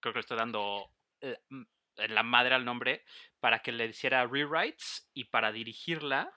Creo 0.02 0.14
que 0.14 0.18
le 0.18 0.22
estoy 0.22 0.38
dando 0.38 0.92
eh, 1.22 1.38
m- 1.50 1.66
la 1.96 2.24
madre 2.24 2.56
al 2.56 2.66
nombre. 2.66 3.04
Para 3.40 3.60
que 3.60 3.72
le 3.72 3.86
hiciera 3.86 4.26
rewrites 4.26 5.10
y 5.14 5.26
para 5.26 5.52
dirigirla. 5.52 6.32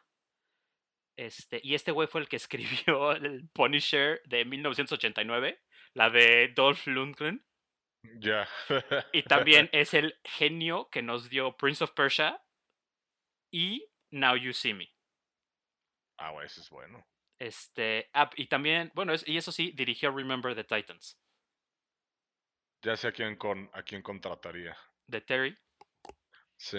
Este, 1.17 1.61
y 1.65 1.75
este 1.75 1.91
güey 1.91 2.07
fue 2.07 2.21
el 2.21 2.29
que 2.29 2.37
escribió 2.87 3.13
el 3.13 3.49
Punisher 3.53 4.23
de 4.27 4.45
1989, 4.45 5.61
la 5.95 6.11
de 6.11 6.49
Dolph 6.55 6.87
Lundgren. 6.87 7.45
Ya. 8.21 8.49
Y 9.13 9.25
también 9.25 9.69
es 9.73 9.95
el 9.95 10.21
genio 10.23 10.89
que 10.91 11.03
nos 11.03 11.29
dio 11.29 11.57
Prince 11.57 11.83
of 11.83 11.91
Persia 11.93 12.41
y 13.53 13.88
Now 14.11 14.37
You 14.37 14.53
See 14.53 14.75
Me. 14.75 14.88
ah, 16.19 16.31
güey, 16.33 16.47
eso 16.47 16.61
es 16.61 16.71
bueno. 16.71 17.07
Este, 17.38 18.11
ah, 18.15 18.29
y 18.37 18.47
también, 18.49 18.91
bueno, 18.95 19.12
es- 19.12 19.27
y 19.29 19.37
eso 19.37 19.53
sí, 19.53 19.73
dirigió 19.73 20.11
Remember 20.11 20.55
the 20.57 20.65
Titans 20.65 21.17
Ya 22.83 22.97
sé 22.97 23.09
a 23.09 23.12
quién, 23.12 23.37
con, 23.37 23.71
a 23.73 23.83
quién 23.83 24.03
contrataría. 24.03 24.77
de 25.07 25.21
Terry. 25.21 25.59
Sí. 26.57 26.79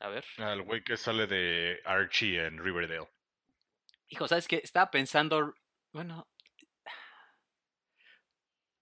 A 0.00 0.08
ver. 0.08 0.24
Al 0.38 0.62
güey 0.62 0.82
que 0.82 0.96
sale 0.96 1.26
de 1.26 1.80
Archie 1.84 2.44
en 2.46 2.58
Riverdale. 2.62 3.08
Hijo, 4.08 4.26
¿sabes 4.26 4.48
qué? 4.48 4.56
Estaba 4.64 4.90
pensando, 4.90 5.54
bueno, 5.92 6.26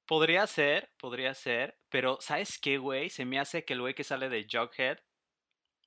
podría 0.06 0.46
ser, 0.46 0.90
podría 0.98 1.34
ser, 1.34 1.78
pero 1.90 2.18
¿sabes 2.20 2.58
qué, 2.58 2.78
güey? 2.78 3.10
Se 3.10 3.24
me 3.26 3.38
hace 3.38 3.64
que 3.64 3.74
el 3.74 3.80
güey 3.80 3.94
que 3.94 4.04
sale 4.04 4.28
de 4.28 4.46
Jughead, 4.50 4.98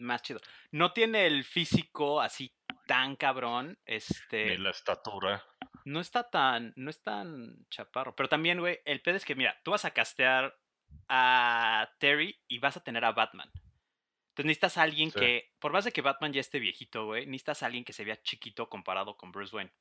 más 0.02 0.22
chido. 0.22 0.40
No 0.72 0.92
tiene 0.94 1.26
el 1.28 1.44
físico 1.44 2.20
así 2.22 2.54
tan 2.88 3.16
cabrón, 3.16 3.78
este... 3.86 4.46
Ni 4.48 4.58
la 4.58 4.72
estatura. 4.72 5.44
no 5.86 6.00
está 6.00 6.30
tan, 6.30 6.74
no 6.76 6.90
es 6.90 7.02
tan 7.02 7.66
chaparro. 7.70 8.16
Pero 8.16 8.28
también, 8.30 8.60
güey, 8.60 8.80
el 8.86 9.02
pedo 9.02 9.16
es 9.16 9.26
que, 9.26 9.36
mira, 9.36 9.58
tú 9.64 9.72
vas 9.72 9.86
a 9.86 9.92
castear 9.92 10.54
a 11.08 11.90
Terry 12.00 12.38
y 12.48 12.60
vas 12.60 12.78
a 12.78 12.84
tener 12.84 13.06
a 13.06 13.12
Batman. 13.14 13.50
Entonces 14.30 14.46
necesitas 14.46 14.78
a 14.78 14.84
alguien 14.84 15.12
Sí. 15.12 15.20
que, 15.20 15.54
por 15.60 15.72
más 15.72 15.86
de 15.86 15.92
que 15.92 16.02
Batman 16.02 16.34
ya 16.34 16.40
esté 16.42 16.60
viejito, 16.60 17.06
güey, 17.06 17.26
necesitas 17.26 17.64
a 17.64 17.66
alguien 17.68 17.84
que 17.84 17.94
se 17.94 18.06
vea 18.06 18.22
chiquito 18.22 18.70
comparado 18.70 19.16
con 19.18 19.32
Bruce 19.32 19.56
Wayne. 19.56 19.72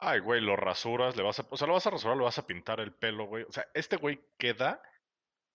Ay, 0.00 0.20
güey, 0.20 0.40
lo 0.40 0.56
rasuras, 0.56 1.16
le 1.16 1.22
vas 1.22 1.38
a, 1.40 1.46
o 1.50 1.56
sea, 1.56 1.66
lo 1.66 1.74
vas 1.74 1.86
a 1.86 1.90
rasurar, 1.90 2.16
le 2.16 2.24
vas 2.24 2.38
a 2.38 2.46
pintar 2.46 2.80
el 2.80 2.92
pelo, 2.92 3.26
güey. 3.26 3.44
O 3.44 3.52
sea, 3.52 3.64
este 3.74 3.96
güey 3.96 4.20
queda 4.38 4.82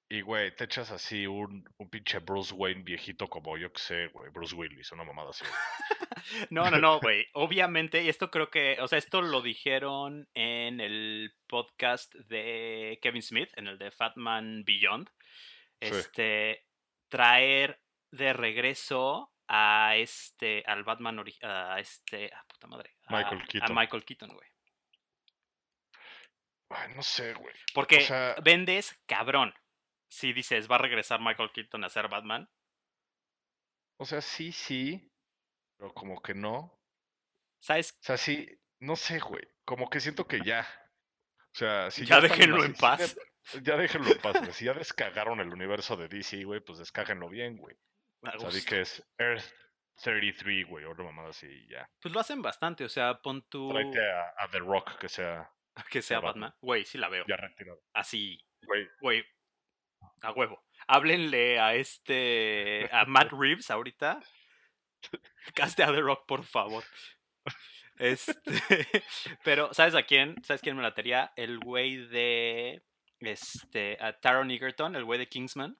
y, 0.09 0.21
güey, 0.21 0.55
te 0.55 0.63
echas 0.63 0.89
así 0.91 1.27
un, 1.27 1.63
un 1.77 1.89
pinche 1.89 2.17
Bruce 2.19 2.53
Wayne 2.53 2.81
viejito 2.83 3.27
como 3.27 3.57
yo 3.57 3.71
que 3.71 3.79
sé, 3.79 4.07
güey, 4.07 4.31
Bruce 4.31 4.55
Willis, 4.55 4.91
una 4.91 5.03
mamada 5.03 5.29
así. 5.29 5.43
No, 6.49 6.69
no, 6.69 6.77
no, 6.79 6.99
güey. 6.99 7.25
Obviamente, 7.33 8.03
y 8.03 8.09
esto 8.09 8.29
creo 8.29 8.49
que, 8.51 8.77
o 8.81 8.87
sea, 8.87 8.97
esto 8.99 9.21
lo 9.21 9.41
dijeron 9.41 10.27
en 10.33 10.81
el 10.81 11.33
podcast 11.47 12.13
de 12.13 12.99
Kevin 13.01 13.21
Smith, 13.21 13.49
en 13.55 13.67
el 13.67 13.77
de 13.77 13.89
Fatman 13.91 14.63
Beyond. 14.65 15.09
Sí. 15.09 15.87
Este, 15.87 16.65
traer 17.09 17.79
de 18.11 18.33
regreso 18.33 19.31
a 19.47 19.95
este, 19.95 20.63
al 20.67 20.83
Batman, 20.83 21.23
a 21.41 21.79
este, 21.79 22.31
a 22.33 22.43
puta 22.47 22.67
madre. 22.67 22.95
a- 23.05 23.15
Michael 23.15 23.41
A 23.41 23.45
Keaton. 23.45 23.75
Michael 23.75 24.05
Keaton, 24.05 24.29
güey. 24.33 24.47
Ay, 26.69 26.93
no 26.95 27.01
sé, 27.01 27.33
güey. 27.33 27.55
Porque 27.73 27.97
O 27.97 28.01
sea- 28.01 28.35
vendes 28.43 28.99
cabrón. 29.07 29.53
Si 30.09 30.33
dices, 30.33 30.69
va 30.69 30.75
a 30.75 30.79
regresar 30.79 31.19
Michael 31.21 31.51
Keaton 31.51 31.83
a 31.83 31.89
ser 31.89 32.07
Batman. 32.09 32.49
O 33.97 34.05
sea, 34.05 34.21
sí, 34.21 34.51
sí, 34.51 35.11
pero 35.77 35.93
como 35.93 36.21
que 36.21 36.33
no. 36.33 36.55
O 36.57 36.79
¿Sabes? 37.59 37.97
sea, 38.01 38.17
sí, 38.17 38.47
no 38.79 38.95
sé, 38.95 39.19
güey. 39.19 39.43
Como 39.65 39.89
que 39.89 39.99
siento 39.99 40.25
que 40.27 40.39
ya. 40.43 40.67
O 41.51 41.55
sea, 41.55 41.91
si 41.91 42.05
Ya 42.05 42.17
están 42.17 42.31
déjenlo 42.31 42.63
en 42.63 42.73
paz. 42.73 43.15
de- 43.15 43.61
ya 43.63 43.75
déjenlo 43.77 44.09
en 44.11 44.19
paz, 44.19 44.39
güey. 44.39 44.53
Si 44.53 44.65
ya 44.65 44.73
descagaron 44.73 45.39
el 45.39 45.51
universo 45.51 45.95
de 45.97 46.07
DC, 46.07 46.43
güey, 46.43 46.59
pues 46.61 46.79
descágenlo 46.79 47.29
bien, 47.29 47.57
güey. 47.57 47.75
O 48.35 48.39
sea, 48.39 48.49
di 48.49 48.65
que 48.65 48.81
es 48.81 49.01
Earth 49.17 49.45
33, 50.03 50.67
güey, 50.67 50.85
o 50.85 50.91
una 50.91 51.03
mamada 51.05 51.29
así, 51.29 51.47
y 51.47 51.67
ya. 51.69 51.89
Pues 52.01 52.13
lo 52.13 52.19
hacen 52.21 52.41
bastante, 52.41 52.83
o 52.85 52.89
sea, 52.89 53.21
pon 53.21 53.41
tu... 53.49 53.69
Tráete 53.69 53.99
a, 54.11 54.33
a 54.43 54.49
The 54.49 54.59
Rock, 54.59 54.97
que 54.97 55.07
sea 55.09 55.49
Que 55.91 56.01
sea 56.01 56.19
Batman. 56.19 56.49
Batman. 56.49 56.57
Güey, 56.61 56.85
sí 56.85 56.97
la 56.97 57.09
veo. 57.09 57.25
ya 57.27 57.35
retirado. 57.37 57.81
Así, 57.93 58.39
Güey, 58.61 58.87
güey, 59.01 59.25
a 60.21 60.31
huevo. 60.31 60.61
Háblenle 60.87 61.59
a 61.59 61.75
este, 61.75 62.89
a 62.91 63.05
Matt 63.05 63.31
Reeves 63.31 63.69
ahorita. 63.69 64.19
Caste 65.53 65.83
a 65.83 65.91
The 65.91 66.01
Rock, 66.01 66.25
por 66.27 66.43
favor. 66.43 66.83
Este, 67.97 68.33
pero, 69.43 69.73
¿sabes 69.73 69.95
a 69.95 70.03
quién? 70.03 70.35
¿Sabes 70.43 70.61
quién 70.61 70.75
me 70.75 70.83
latería? 70.83 71.31
El 71.35 71.59
güey 71.59 71.97
de, 72.07 72.81
este, 73.19 73.97
a 73.99 74.19
Taron 74.19 74.51
Egerton, 74.51 74.95
el 74.95 75.03
güey 75.05 75.19
de 75.19 75.27
Kingsman. 75.27 75.77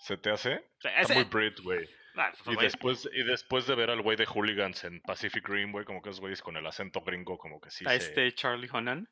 ¿se 0.00 0.16
te 0.16 0.30
hace? 0.30 0.64
Sea, 0.78 0.98
Está 1.00 1.14
muy 1.14 1.24
Brit, 1.24 1.60
güey. 1.60 1.86
ah, 2.16 2.32
Y 2.46 2.54
güey, 2.54 2.66
después, 2.66 3.08
y 3.12 3.22
después 3.22 3.66
de 3.66 3.74
ver 3.74 3.90
al 3.90 4.00
güey 4.00 4.16
de 4.16 4.24
Hooligans 4.24 4.84
en 4.84 5.00
Pacific 5.02 5.46
Rim, 5.46 5.72
güey, 5.72 5.84
como 5.84 6.00
que 6.00 6.08
esos 6.08 6.20
güeyes 6.20 6.40
con 6.40 6.56
el 6.56 6.66
acento 6.66 7.02
gringo, 7.02 7.36
como 7.36 7.60
que 7.60 7.70
sí 7.70 7.84
a 7.86 7.90
se... 7.90 7.96
este 7.96 8.32
Charlie 8.34 8.70
Honan. 8.72 9.08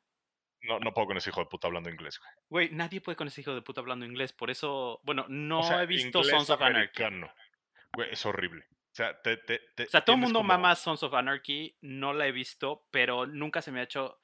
No, 0.61 0.79
no 0.79 0.93
puedo 0.93 1.07
con 1.07 1.17
ese 1.17 1.29
hijo 1.29 1.39
de 1.39 1.45
puta 1.45 1.67
hablando 1.67 1.89
inglés, 1.89 2.19
güey. 2.19 2.31
Güey, 2.49 2.69
nadie 2.75 2.99
puede 3.01 3.15
con 3.15 3.27
ese 3.27 3.41
hijo 3.41 3.55
de 3.55 3.61
puta 3.61 3.79
hablando 3.81 4.05
inglés, 4.05 4.33
por 4.33 4.49
eso, 4.51 4.99
bueno, 5.03 5.25
no 5.29 5.59
o 5.61 5.63
sea, 5.63 5.83
he 5.83 5.85
visto 5.85 6.23
Sons 6.23 6.49
of 6.49 6.61
Anarchy. 6.61 7.01
americano. 7.03 7.33
Güey, 7.93 8.09
es 8.11 8.25
horrible. 8.25 8.65
O 8.91 8.95
sea, 8.99 9.21
te, 9.21 9.37
te, 9.37 9.59
te- 9.75 9.83
O 9.83 9.89
sea, 9.89 10.01
todo 10.03 10.15
el 10.15 10.21
mundo 10.21 10.39
como- 10.39 10.47
mama 10.47 10.75
Sons 10.75 11.01
of 11.03 11.13
Anarchy, 11.13 11.77
no 11.81 12.11
la 12.13 12.27
he 12.27 12.31
visto, 12.31 12.85
pero 12.91 13.25
nunca 13.25 13.61
se 13.61 13.71
me 13.71 13.79
ha 13.79 13.83
hecho. 13.83 14.05
O 14.07 14.19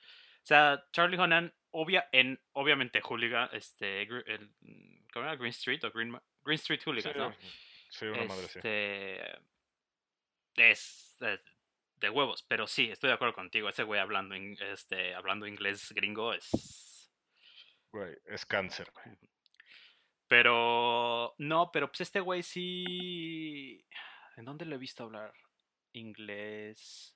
sea, 0.48 0.86
Charlie 0.92 1.18
Honan, 1.18 1.54
obvia, 1.72 2.10
en, 2.12 2.40
obviamente 2.52 3.00
Hooligan, 3.02 3.50
este, 3.54 4.02
el, 4.04 4.54
mm, 4.62 5.06
¿cómo 5.14 5.26
era? 5.26 5.36
Green 5.38 5.52
Street 5.52 5.84
o 5.86 5.92
Green, 5.92 6.12
Green 6.44 6.56
Street 6.56 6.80
Sí, 6.82 6.90
Hooligans, 6.90 7.16
¿no? 7.18 7.36
sí, 7.90 8.06
una 8.08 8.26
madre 8.26 8.46
así. 8.46 8.58
Este, 8.60 9.32
es, 10.56 11.18
es 11.20 11.40
de 11.98 12.10
huevos, 12.10 12.44
pero 12.44 12.68
sí, 12.68 12.90
estoy 12.90 13.10
de 13.10 13.14
acuerdo 13.14 13.34
contigo. 13.34 13.70
Ese 13.70 13.84
güey 13.84 14.00
hablando, 14.00 14.36
in- 14.36 14.58
este, 14.62 15.14
hablando 15.16 15.48
inglés 15.48 15.92
gringo 15.94 16.34
es. 16.34 17.12
Güey, 17.92 18.16
es 18.26 18.46
cáncer, 18.46 18.92
güey. 18.94 19.18
Pero 20.28 21.36
no, 21.38 21.72
pero 21.72 21.88
pues 21.88 22.02
este 22.02 22.20
güey 22.20 22.44
sí. 22.44 23.86
¿En 24.38 24.46
dónde 24.46 24.66
lo 24.66 24.76
he 24.76 24.80
visto 24.80 25.04
hablar? 25.04 25.34
Inglés. 25.94 27.16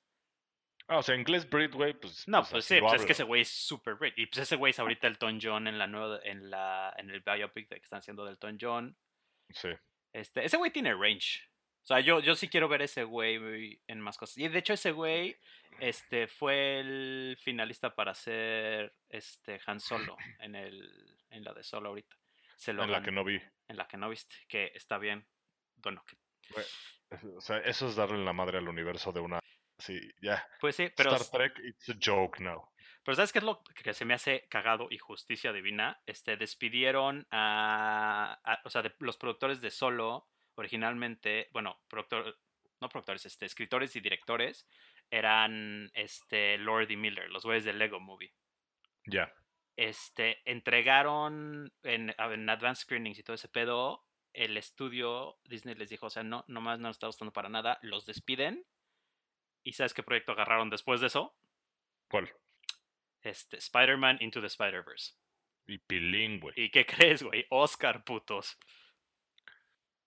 Ah, 0.86 0.98
o 0.98 1.02
sea, 1.02 1.14
inglés 1.14 1.48
Brit, 1.48 1.72
güey, 1.72 1.92
pues... 1.94 2.26
No, 2.26 2.40
pues 2.40 2.64
así 2.64 2.74
sí, 2.74 2.80
pues 2.80 2.94
es 2.94 3.06
que 3.06 3.12
ese 3.12 3.22
güey 3.22 3.42
es 3.42 3.48
super 3.48 3.96
great. 3.96 4.18
Y 4.18 4.26
pues 4.26 4.38
ese 4.38 4.56
güey 4.56 4.70
es 4.70 4.78
ahorita 4.78 5.06
el 5.06 5.18
Ton 5.18 5.38
John 5.40 5.68
en 5.68 5.78
la 5.78 5.86
nueva, 5.86 6.18
en 6.24 6.50
la, 6.50 6.92
en 6.96 7.10
el 7.10 7.20
biopic 7.20 7.68
que 7.68 7.76
están 7.76 8.00
haciendo 8.00 8.24
del 8.24 8.38
Ton 8.38 8.58
John. 8.60 8.96
Sí. 9.50 9.68
Este, 10.12 10.44
ese 10.44 10.56
güey 10.56 10.72
tiene 10.72 10.94
range. 10.94 11.48
O 11.82 11.86
sea, 11.86 12.00
yo, 12.00 12.20
yo 12.20 12.34
sí 12.34 12.48
quiero 12.48 12.68
ver 12.68 12.82
ese 12.82 13.04
güey 13.04 13.80
en 13.86 14.00
más 14.00 14.16
cosas. 14.18 14.38
Y 14.38 14.48
de 14.48 14.58
hecho 14.58 14.74
ese 14.74 14.92
güey, 14.92 15.36
este, 15.80 16.28
fue 16.28 16.80
el 16.80 17.38
finalista 17.42 17.94
para 17.94 18.14
ser 18.14 18.94
este 19.08 19.60
Han 19.66 19.80
Solo 19.80 20.16
en 20.40 20.54
el, 20.54 21.16
en 21.30 21.44
la 21.44 21.52
de 21.54 21.62
Solo 21.62 21.88
ahorita. 21.90 22.16
O 22.16 22.18
se 22.56 22.72
lo 22.72 22.84
En 22.84 22.92
la 22.92 23.02
que 23.02 23.10
no 23.10 23.24
vi. 23.24 23.40
en 23.68 23.76
la 23.76 23.86
que 23.88 23.96
no 23.96 24.08
viste, 24.10 24.36
que 24.48 24.70
está 24.74 24.98
bien. 24.98 25.26
Bueno, 25.76 26.04
que- 26.06 26.16
O 27.36 27.40
sea, 27.40 27.58
eso 27.58 27.88
es 27.88 27.96
darle 27.96 28.22
la 28.24 28.32
madre 28.32 28.58
al 28.58 28.68
universo 28.68 29.12
de 29.12 29.20
una. 29.20 29.40
Sí, 29.78 29.98
ya. 30.20 30.46
pues 30.60 30.76
sí, 30.76 30.90
pero, 30.94 31.14
Star 31.16 31.30
Trek, 31.50 31.58
it's 31.64 31.88
a 31.88 31.94
joke 31.98 32.38
now. 32.40 32.68
pero 33.02 33.14
¿sabes 33.16 33.32
qué 33.32 33.38
es 33.38 33.44
lo 33.46 33.62
que 33.82 33.94
se 33.94 34.04
me 34.04 34.12
hace 34.12 34.46
cagado 34.50 34.88
y 34.90 34.98
justicia 34.98 35.54
divina? 35.54 35.98
Este, 36.04 36.36
despidieron 36.36 37.26
a, 37.30 38.38
a- 38.44 38.60
o 38.64 38.68
sea, 38.68 38.82
de- 38.82 38.94
los 38.98 39.16
productores 39.16 39.62
de 39.62 39.70
Solo, 39.70 40.28
originalmente, 40.60 41.48
bueno, 41.52 41.80
productor, 41.88 42.38
no 42.80 42.88
productores, 42.88 43.26
este, 43.26 43.46
escritores 43.46 43.96
y 43.96 44.00
directores, 44.00 44.66
eran 45.10 45.90
este, 45.94 46.58
Lord 46.58 46.90
y 46.90 46.96
Miller, 46.96 47.30
los 47.30 47.44
güeyes 47.44 47.64
de 47.64 47.72
Lego 47.72 48.00
Movie. 48.00 48.32
Ya. 49.06 49.32
este, 49.76 50.42
entregaron 50.44 51.72
en, 51.82 52.14
advanced 52.18 52.82
screenings 52.82 53.18
y 53.18 53.22
todo 53.22 53.34
ese 53.34 53.48
pedo, 53.48 54.04
el 54.34 54.56
estudio 54.58 55.38
Disney 55.44 55.74
les 55.74 55.88
dijo, 55.88 56.06
o 56.06 56.10
sea, 56.10 56.22
no, 56.22 56.44
nomás 56.48 56.78
no 56.78 56.88
nos 56.88 56.96
está 56.96 57.06
gustando 57.06 57.32
para 57.32 57.48
nada, 57.48 57.78
los 57.82 58.04
despiden. 58.04 58.64
¿Y 59.64 59.72
sabes 59.72 59.94
qué 59.94 60.02
proyecto 60.02 60.32
agarraron 60.32 60.70
después 60.70 61.00
de 61.00 61.08
eso? 61.08 61.34
¿Cuál? 62.08 62.30
Este, 63.22 63.56
Spider-Man 63.56 64.18
Into 64.20 64.40
the 64.40 64.46
Spider-Verse. 64.46 65.14
Y 65.66 65.80
bilingüe. 65.88 66.52
¿Y 66.56 66.70
qué 66.70 66.84
crees, 66.84 67.22
güey? 67.22 67.46
Oscar, 67.50 68.04
putos. 68.04 68.58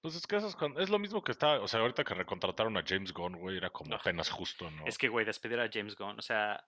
Pues 0.03 0.15
es 0.15 0.27
que 0.27 0.35
eso 0.35 0.47
es, 0.47 0.55
cuando- 0.57 0.81
es 0.81 0.89
lo 0.89 0.99
mismo 0.99 1.23
que 1.23 1.31
está. 1.31 1.61
O 1.61 1.67
sea, 1.67 1.79
ahorita 1.79 2.03
que 2.03 2.13
recontrataron 2.13 2.75
a 2.75 2.83
James 2.85 3.13
Gunn, 3.13 3.37
güey, 3.37 3.55
era 3.57 3.69
como 3.69 3.93
Ah, 3.95 3.97
apenas 3.99 4.29
justo, 4.29 4.69
¿no? 4.69 4.85
Es 4.85 4.97
que, 4.97 5.07
güey, 5.07 5.25
despedir 5.25 5.59
a 5.61 5.69
James 5.71 5.95
Gunn, 5.95 6.19
o 6.19 6.21
sea, 6.21 6.61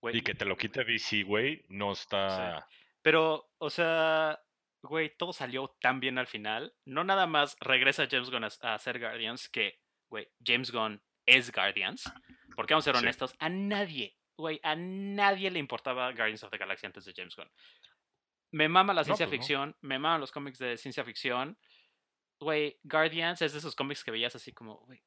güey. 0.00 0.16
Y 0.16 0.22
que 0.22 0.34
te 0.36 0.44
lo 0.44 0.56
quite 0.56 0.84
DC, 0.84 1.24
güey, 1.24 1.64
no 1.68 1.90
está. 1.90 2.68
Pero, 3.02 3.50
o 3.58 3.68
sea, 3.68 4.40
güey, 4.82 5.12
todo 5.16 5.32
salió 5.32 5.74
tan 5.80 5.98
bien 5.98 6.18
al 6.18 6.28
final. 6.28 6.72
No 6.84 7.02
nada 7.02 7.26
más 7.26 7.56
regresa 7.60 8.06
James 8.08 8.30
Gunn 8.30 8.44
a, 8.44 8.48
a 8.62 8.74
hacer 8.74 9.00
Guardians, 9.00 9.48
que, 9.48 9.80
güey, 10.08 10.28
James 10.44 10.70
Gunn 10.70 11.02
es 11.26 11.50
Guardians. 11.52 12.04
Porque 12.54 12.74
vamos 12.74 12.84
a 12.86 12.92
ser 12.92 12.96
Sí. 12.96 13.02
honestos, 13.04 13.34
a 13.40 13.48
nadie, 13.48 14.16
güey, 14.36 14.60
a 14.62 14.76
nadie 14.76 15.50
le 15.50 15.58
importaba 15.58 16.12
Guardians 16.12 16.44
of 16.44 16.50
the 16.52 16.58
Galaxy 16.58 16.86
antes 16.86 17.04
de 17.04 17.12
James 17.12 17.34
Gunn. 17.34 17.50
Me 18.52 18.68
mama 18.68 18.94
la 18.94 19.00
No, 19.00 19.04
ciencia 19.04 19.26
pues 19.26 19.32
no. 19.36 19.42
ficción, 19.42 19.76
me 19.80 19.98
maman 19.98 20.20
los 20.20 20.30
cómics 20.30 20.58
de 20.58 20.76
ciencia 20.76 21.02
ficción. 21.04 21.58
Güey, 22.40 22.78
Guardians 22.84 23.42
es 23.42 23.52
de 23.52 23.58
esos 23.58 23.74
cómics 23.74 24.04
que 24.04 24.10
veías 24.10 24.34
así 24.36 24.52
como, 24.52 24.76
güey, 24.86 25.02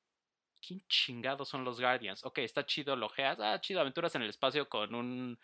¿quién 0.66 0.82
chingados 0.88 1.48
son 1.50 1.64
los 1.64 1.80
Guardians? 1.80 2.24
Ok, 2.26 2.40
está 2.40 2.66
chido, 2.66 2.96
lo 2.96 3.06
ojeas, 3.08 3.40
ah, 3.40 3.60
chido, 3.62 3.80
aventuras 3.82 4.14
en 4.16 4.22
el 4.24 4.30
espacio 4.30 4.68
con 4.68 4.94
un, 4.94 5.40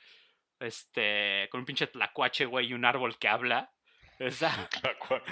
este, 0.59 1.47
con 1.51 1.61
un 1.61 1.65
pinche 1.65 1.87
tlacuache, 1.87 2.45
güey, 2.45 2.67
y 2.67 2.73
un 2.73 2.83
árbol 2.85 3.17
que 3.17 3.27
habla. 3.27 3.71
La 4.19 4.29
cual- 4.99 5.23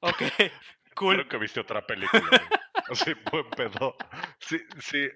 ok, 0.00 0.22
cool. 0.94 1.14
Creo 1.16 1.28
que 1.28 1.38
viste 1.38 1.60
otra 1.60 1.84
película. 1.86 2.22
güey. 2.28 2.60
Así, 2.90 3.12
buen 3.30 3.48
pedo. 3.50 3.96
Sí, 4.40 4.58
sí. 4.80 5.08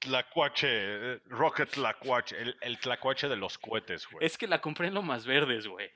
Tlacuache, 0.00 1.18
Rocket 1.26 1.70
Tlacuache, 1.70 2.40
el, 2.40 2.56
el 2.60 2.78
tlacuache 2.78 3.28
de 3.28 3.36
los 3.36 3.58
cohetes, 3.58 4.06
güey. 4.08 4.24
Es 4.26 4.36
que 4.38 4.46
la 4.46 4.60
compré 4.60 4.88
en 4.88 4.94
lo 4.94 5.02
más 5.02 5.26
verdes, 5.26 5.66
güey. 5.66 5.90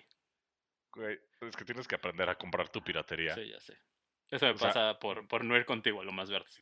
Güey, 0.93 1.19
Es 1.40 1.57
que 1.57 1.64
tienes 1.64 1.87
que 1.87 1.95
aprender 1.95 2.29
a 2.29 2.37
comprar 2.37 2.69
tu 2.69 2.83
piratería. 2.83 3.35
Sí, 3.35 3.49
ya 3.49 3.61
sé. 3.61 3.79
Eso 4.30 4.46
me 4.46 4.52
O 4.52 4.58
sea, 4.58 4.68
pasa 4.68 4.99
por, 4.99 5.26
por 5.26 5.44
no 5.44 5.56
ir 5.56 5.64
contigo 5.64 6.00
a 6.00 6.04
lo 6.04 6.12
más 6.12 6.30
verdes. 6.30 6.60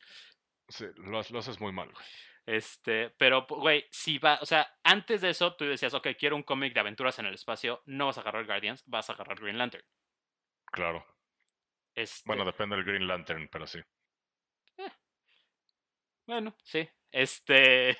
Sí, 0.67 0.85
lo, 0.97 1.21
lo 1.29 1.39
haces 1.39 1.59
muy 1.59 1.71
mal, 1.71 1.91
güey. 1.91 2.05
Este, 2.45 3.11
pero, 3.11 3.45
güey, 3.47 3.85
si 3.91 4.17
va, 4.17 4.39
o 4.41 4.45
sea, 4.45 4.67
antes 4.83 5.21
de 5.21 5.29
eso 5.29 5.55
tú 5.55 5.65
decías, 5.65 5.93
ok, 5.93 6.07
quiero 6.17 6.35
un 6.35 6.43
cómic 6.43 6.73
de 6.73 6.79
aventuras 6.79 7.19
en 7.19 7.27
el 7.27 7.35
espacio, 7.35 7.83
no 7.85 8.07
vas 8.07 8.17
a 8.17 8.21
agarrar 8.21 8.45
Guardians, 8.45 8.83
vas 8.87 9.09
a 9.09 9.13
agarrar 9.13 9.39
Green 9.39 9.57
Lantern. 9.57 9.85
Claro. 10.65 11.05
Este, 11.93 12.23
Bueno, 12.25 12.45
depende 12.45 12.75
del 12.75 12.85
Green 12.85 13.07
Lantern, 13.07 13.47
pero 13.51 13.67
sí. 13.67 13.79
Bueno, 16.25 16.55
sí. 16.63 16.87
Este. 17.11 17.97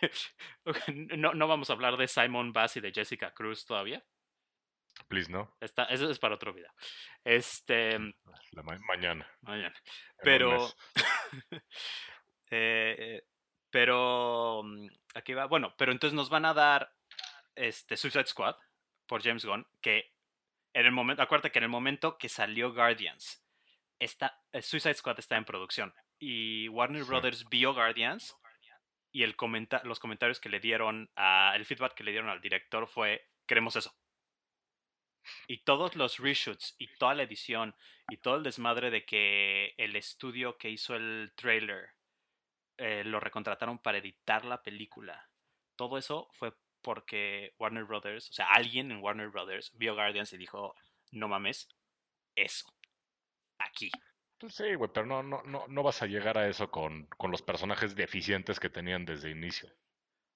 no, 1.17 1.33
no 1.33 1.47
vamos 1.47 1.69
a 1.69 1.73
hablar 1.73 1.97
de 1.97 2.07
Simon 2.07 2.53
Bass 2.53 2.77
y 2.77 2.79
de 2.79 2.91
Jessica 2.91 3.33
Cruz 3.33 3.65
todavía. 3.65 4.05
Please, 5.09 5.29
¿no? 5.31 5.53
Está, 5.59 5.83
eso 5.85 6.09
es 6.09 6.19
para 6.19 6.35
otro 6.35 6.53
video. 6.53 6.71
Este. 7.25 7.97
La 8.51 8.63
ma- 8.63 8.77
mañana. 8.87 9.27
mañana. 9.41 9.75
Pero. 10.23 10.71
eh, 12.51 13.23
pero. 13.69 14.61
mm, 14.63 14.87
Aquí 15.15 15.33
va. 15.33 15.45
Bueno, 15.47 15.73
pero 15.77 15.91
entonces 15.91 16.15
nos 16.15 16.29
van 16.29 16.45
a 16.45 16.53
dar. 16.53 16.93
Este. 17.55 17.97
Suicide 17.97 18.25
Squad. 18.27 18.55
Por 19.07 19.23
James 19.23 19.45
Gunn. 19.45 19.65
Que. 19.81 20.13
En 20.73 20.85
el 20.85 20.91
momento. 20.91 21.23
Acuérdate 21.23 21.51
que 21.51 21.59
en 21.59 21.63
el 21.63 21.69
momento 21.69 22.17
que 22.17 22.29
salió 22.29 22.73
Guardians. 22.73 23.43
Está, 23.99 24.39
eh, 24.53 24.61
Suicide 24.61 24.93
Squad 24.93 25.19
está 25.19 25.35
en 25.35 25.45
producción. 25.45 25.93
Y 26.19 26.67
Warner 26.69 27.01
Sí. 27.03 27.07
Brothers 27.09 27.49
vio 27.49 27.73
Guardians. 27.73 28.35
Y 29.11 29.23
el 29.23 29.35
comenta 29.35 29.81
los 29.83 29.99
comentarios 29.99 30.39
que 30.39 30.49
le 30.49 30.59
dieron. 30.59 31.09
A, 31.15 31.53
el 31.55 31.65
feedback 31.65 31.95
que 31.95 32.03
le 32.03 32.11
dieron 32.11 32.29
al 32.29 32.41
director 32.41 32.87
fue. 32.87 33.27
Queremos 33.47 33.75
eso. 33.75 33.91
Y 35.47 35.63
todos 35.63 35.95
los 35.95 36.17
reshoots 36.17 36.75
y 36.77 36.87
toda 36.95 37.13
la 37.15 37.23
edición 37.23 37.75
y 38.09 38.17
todo 38.17 38.35
el 38.35 38.43
desmadre 38.43 38.89
de 38.89 39.05
que 39.05 39.73
el 39.77 39.95
estudio 39.95 40.57
que 40.57 40.69
hizo 40.69 40.95
el 40.95 41.31
trailer 41.35 41.89
eh, 42.77 43.03
lo 43.03 43.19
recontrataron 43.19 43.79
para 43.79 43.97
editar 43.97 44.45
la 44.45 44.63
película. 44.63 45.29
Todo 45.75 45.97
eso 45.97 46.29
fue 46.33 46.53
porque 46.81 47.53
Warner 47.59 47.83
Brothers, 47.83 48.29
o 48.29 48.33
sea, 48.33 48.47
alguien 48.51 48.91
en 48.91 49.01
Warner 49.03 49.29
Brothers 49.29 49.71
vio 49.77 49.95
Guardians 49.95 50.31
y 50.33 50.37
dijo, 50.37 50.75
no 51.11 51.27
mames, 51.27 51.67
eso, 52.35 52.73
aquí. 53.57 53.91
Pues 54.37 54.55
sí, 54.55 54.73
güey, 54.75 54.89
pero 54.93 55.05
no, 55.05 55.21
no, 55.21 55.43
no, 55.43 55.67
no 55.67 55.83
vas 55.83 56.01
a 56.01 56.05
llegar 56.07 56.37
a 56.37 56.47
eso 56.47 56.71
con, 56.71 57.07
con 57.17 57.31
los 57.31 57.41
personajes 57.41 57.95
deficientes 57.95 58.59
que 58.59 58.69
tenían 58.69 59.05
desde 59.05 59.29
inicio. 59.29 59.69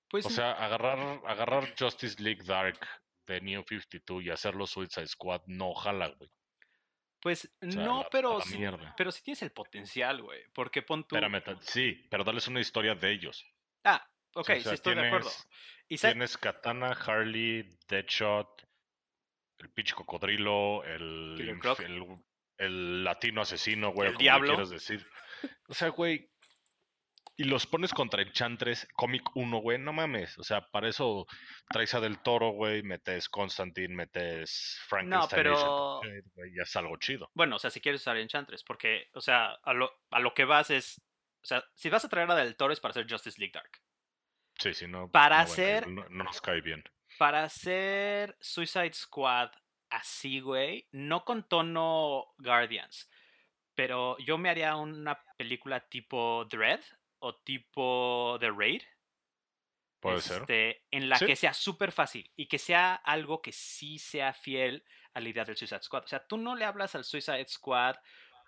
Pues 0.10 0.26
O 0.26 0.30
sea, 0.30 0.52
agarrar, 0.52 1.22
agarrar 1.26 1.74
Justice 1.80 2.22
League 2.22 2.44
Dark 2.44 2.78
de 3.28 3.42
New 3.42 3.64
52 3.68 4.24
y 4.24 4.30
hacerlo 4.30 4.68
Suicide 4.68 5.08
Squad 5.08 5.42
no 5.48 5.74
jala, 5.74 6.10
güey. 6.10 6.30
pues 7.22 7.50
O 7.62 7.72
sea, 7.72 7.82
a 7.82 7.86
no, 7.86 8.04
la- 8.04 8.10
pero 8.10 8.38
la 8.40 8.46
sí, 8.46 8.58
mierda. 8.58 8.94
pero 8.98 9.12
sí 9.12 9.24
tienes 9.24 9.42
el 9.44 9.52
potencial, 9.52 10.22
güey, 10.22 10.42
porque 10.54 10.82
pon 10.82 11.08
tú... 11.08 11.16
Espérame, 11.16 11.42
sí, 11.62 12.06
pero 12.10 12.24
darles 12.24 12.48
una 12.48 12.60
historia 12.60 12.96
de 12.96 13.12
ellos. 13.12 13.46
Ah, 13.86 14.06
ok, 14.36 14.40
O 14.42 14.44
sea, 14.44 14.62
sí 14.62 14.70
estoy 14.74 14.96
de 14.96 15.08
acuerdo. 15.08 15.30
tienes- 15.30 15.48
Y 15.90 15.98
Tienes 15.98 16.38
Katana, 16.38 16.92
Harley, 16.92 17.78
Deadshot, 17.88 18.68
el 19.60 19.70
pinche 19.72 19.94
cocodrilo, 19.94 20.84
el, 20.84 21.38
el, 21.40 22.18
el 22.58 23.04
latino 23.04 23.42
asesino, 23.42 23.92
güey, 23.92 24.08
El 24.10 24.14
como 24.16 24.22
diablo. 24.24 24.48
quieras 24.50 24.70
decir. 24.70 25.06
O 25.68 25.74
sea, 25.74 25.90
güey, 25.90 26.30
y 27.36 27.46
los 27.46 27.66
pones 27.66 27.94
contra 27.94 28.22
Enchantress, 28.22 28.88
cómic 28.94 29.24
1, 29.36 29.58
güey, 29.60 29.80
no 29.80 29.92
mames. 29.94 30.38
O 30.38 30.44
sea, 30.44 30.62
para 30.70 30.88
eso 30.90 31.26
traes 31.70 31.94
a 31.96 32.00
Del 32.00 32.20
Toro, 32.20 32.52
güey, 32.52 32.84
metes 32.84 33.28
Constantine, 33.30 33.96
metes 33.96 34.80
Frankenstein, 34.88 35.44
pero- 35.44 36.02
Shade, 36.04 36.24
güey, 36.36 36.52
ya 36.56 36.64
es 36.64 36.76
algo 36.76 36.96
chido. 36.98 37.32
Bueno, 37.34 37.56
o 37.56 37.60
sea, 37.60 37.70
si 37.72 37.82
quieres 37.82 38.02
usar 38.02 38.18
Enchantress, 38.18 38.64
porque, 38.64 39.10
o 39.14 39.22
sea, 39.22 39.54
a 39.64 39.74
lo, 39.74 39.92
a 40.12 40.20
lo 40.20 40.34
que 40.34 40.46
vas 40.46 40.70
es. 40.70 41.02
O 41.42 41.46
sea, 41.46 41.64
si 41.76 41.90
vas 41.90 42.06
a 42.06 42.10
traer 42.10 42.30
a 42.32 42.36
Del 42.36 42.56
Toro 42.56 42.72
es 42.72 42.80
para 42.80 42.92
hacer 42.92 43.06
Justice 43.10 43.40
League 43.40 43.52
Dark. 43.54 43.72
Sí, 44.60 44.74
sí, 44.74 44.88
no. 44.88 45.10
Para 45.10 45.38
no 45.38 45.44
hacer- 45.44 45.88
no, 45.88 46.06
no 46.10 46.24
nos 46.24 46.40
cae 46.40 46.62
bien. 46.62 46.84
Para 47.18 47.44
hacer 47.44 48.38
Suicide 48.40 48.94
Squad 48.94 49.52
así, 49.90 50.40
güey, 50.40 50.88
no 50.92 51.26
con 51.26 51.48
tono 51.48 52.26
Guardians, 52.38 53.10
pero 53.76 54.18
yo 54.20 54.38
me 54.38 54.50
haría 54.50 54.76
una 54.76 55.22
película 55.38 55.80
tipo 55.82 56.46
Dread 56.50 56.80
o 57.24 57.36
tipo 57.36 58.38
The 58.40 58.52
Raid. 58.52 58.84
Puede 60.00 60.22
ser. 60.22 60.42
este, 60.42 60.86
En 60.92 61.08
la 61.08 61.18
Sí. 61.18 61.26
que 61.26 61.36
sea 61.36 61.54
súper 61.54 61.94
fácil 61.94 62.30
y 62.36 62.48
que 62.48 62.60
sea 62.60 62.96
algo 62.96 63.42
que 63.42 63.54
sí 63.54 63.98
sea 63.98 64.34
fiel 64.34 64.84
a 65.14 65.22
la 65.22 65.30
idea 65.30 65.46
del 65.46 65.56
Suicide 65.56 65.82
Squad. 65.82 66.04
O 66.04 66.08
sea, 66.08 66.28
tú 66.28 66.38
no 66.38 66.56
le 66.56 66.66
hablas 66.66 66.96
al 66.96 67.06
Suicide 67.06 67.48
Squad 67.48 67.96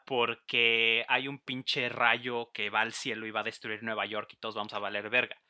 porque 0.06 1.06
hay 1.08 1.30
un 1.30 1.40
pinche 1.40 1.88
rayo 1.88 2.52
que 2.52 2.70
va 2.70 2.82
al 2.82 2.92
cielo 2.92 3.26
y 3.26 3.32
va 3.32 3.40
a 3.40 3.44
destruir 3.44 3.82
Nueva 3.84 4.06
York 4.06 4.34
y 4.34 4.38
todos 4.38 4.56
vamos 4.56 4.74
a 4.74 4.80
valer 4.80 5.10
verga. 5.10 5.42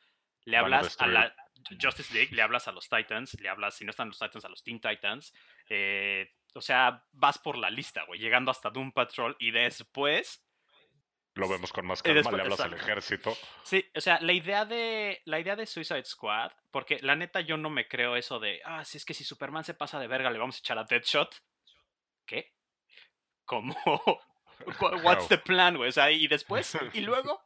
Le 0.44 0.56
a 0.56 0.60
hablas 0.60 0.96
a, 1.00 1.08
la 1.08 1.34
Justice 1.82 2.14
League, 2.14 2.34
le 2.34 2.42
hablas 2.42 2.68
a 2.68 2.72
los 2.72 2.88
Titans, 2.88 3.38
le 3.40 3.48
hablas, 3.48 3.74
si 3.74 3.84
no 3.84 3.90
están 3.90 4.08
los 4.08 4.18
Titans, 4.18 4.44
a 4.44 4.48
los 4.48 4.62
Teen 4.62 4.80
Titans. 4.80 5.34
eh, 5.68 6.32
o 6.54 6.60
sea, 6.62 7.04
vas 7.12 7.36
por 7.36 7.58
la 7.58 7.68
lista, 7.68 8.04
güey, 8.04 8.18
llegando 8.18 8.50
hasta 8.50 8.70
Doom 8.70 8.92
Patrol 8.92 9.36
y 9.38 9.50
después 9.50 10.45
Lo 11.36 11.48
vemos 11.48 11.72
con 11.72 11.86
más 11.86 12.02
calma, 12.02 12.16
después- 12.18 12.36
le 12.36 12.42
hablas 12.42 12.60
al 12.60 12.74
ejército. 12.74 13.36
Sí, 13.62 13.88
o 13.94 14.00
sea, 14.00 14.18
la 14.20 14.32
idea 14.32 14.64
de 14.64 15.22
la 15.26 15.38
idea 15.38 15.54
de 15.54 15.66
Suicide 15.66 16.04
Squad, 16.04 16.50
porque 16.70 16.98
la 17.02 17.14
neta 17.14 17.40
yo 17.40 17.56
no 17.56 17.70
me 17.70 17.86
creo 17.86 18.16
eso 18.16 18.40
de, 18.40 18.60
ah, 18.64 18.84
si 18.84 18.96
es 18.98 19.04
que 19.04 19.14
si 19.14 19.22
Superman 19.22 19.62
se 19.64 19.74
pasa 19.74 20.00
de 20.00 20.06
verga 20.08 20.30
le 20.30 20.38
vamos 20.38 20.56
a 20.56 20.58
echar 20.58 20.78
a 20.78 20.84
Deadshot. 20.84 21.34
¿Qué? 22.26 22.52
¿Cómo? 23.44 23.76
Wha- 24.80 24.96
What's 25.02 25.28
the 25.28 25.36
plan, 25.38 25.76
güey? 25.76 25.90
O 25.90 25.92
sea, 25.92 26.10
y 26.10 26.26
después, 26.26 26.72
y 26.94 27.00
luego, 27.02 27.44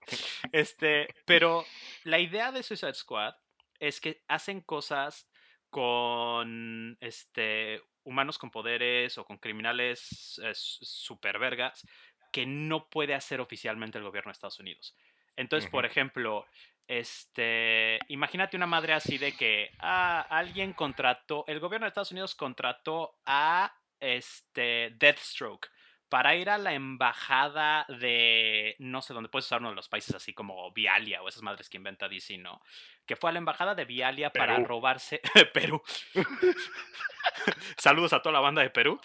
este, 0.52 1.08
pero 1.26 1.66
la 2.04 2.18
idea 2.20 2.52
de 2.52 2.62
Suicide 2.62 2.94
Squad 2.94 3.34
es 3.80 4.00
que 4.00 4.22
hacen 4.28 4.60
cosas 4.60 5.28
con 5.70 6.96
este 7.00 7.82
humanos 8.02 8.38
con 8.38 8.50
poderes 8.50 9.18
o 9.18 9.24
con 9.24 9.38
criminales 9.38 10.40
eh, 10.42 10.52
super 10.54 11.38
vergas 11.38 11.86
que 12.30 12.46
no 12.46 12.88
puede 12.88 13.14
hacer 13.14 13.40
oficialmente 13.40 13.98
el 13.98 14.04
gobierno 14.04 14.30
de 14.30 14.32
Estados 14.32 14.60
Unidos. 14.60 14.96
Entonces, 15.36 15.70
por 15.70 15.86
ejemplo, 15.86 16.46
este, 16.86 17.98
imagínate 18.08 18.56
una 18.56 18.66
madre 18.66 18.92
así 18.92 19.16
de 19.16 19.32
que 19.36 19.70
ah, 19.78 20.26
alguien 20.28 20.72
contrató, 20.72 21.44
el 21.46 21.60
gobierno 21.60 21.84
de 21.84 21.88
Estados 21.88 22.12
Unidos 22.12 22.34
contrató 22.34 23.14
a 23.24 23.74
este 24.00 24.94
Deathstroke 24.98 25.68
para 26.10 26.34
ir 26.34 26.50
a 26.50 26.58
la 26.58 26.74
embajada 26.74 27.86
de, 27.88 28.74
no 28.80 29.00
sé, 29.00 29.14
dónde 29.14 29.28
puedes 29.28 29.46
usar 29.46 29.60
uno 29.60 29.70
de 29.70 29.76
los 29.76 29.88
países 29.88 30.14
así 30.14 30.34
como 30.34 30.72
Vialia 30.72 31.22
o 31.22 31.28
esas 31.28 31.42
madres 31.42 31.70
que 31.70 31.76
inventa 31.76 32.08
DC, 32.08 32.36
¿no? 32.38 32.60
Que 33.06 33.14
fue 33.14 33.30
a 33.30 33.32
la 33.32 33.38
embajada 33.38 33.76
de 33.76 33.84
Vialia 33.84 34.30
para 34.30 34.58
robarse 34.58 35.20
Perú. 35.54 35.80
Saludos 37.78 38.12
a 38.12 38.20
toda 38.20 38.32
la 38.32 38.40
banda 38.40 38.62
de 38.62 38.70
Perú. 38.70 39.00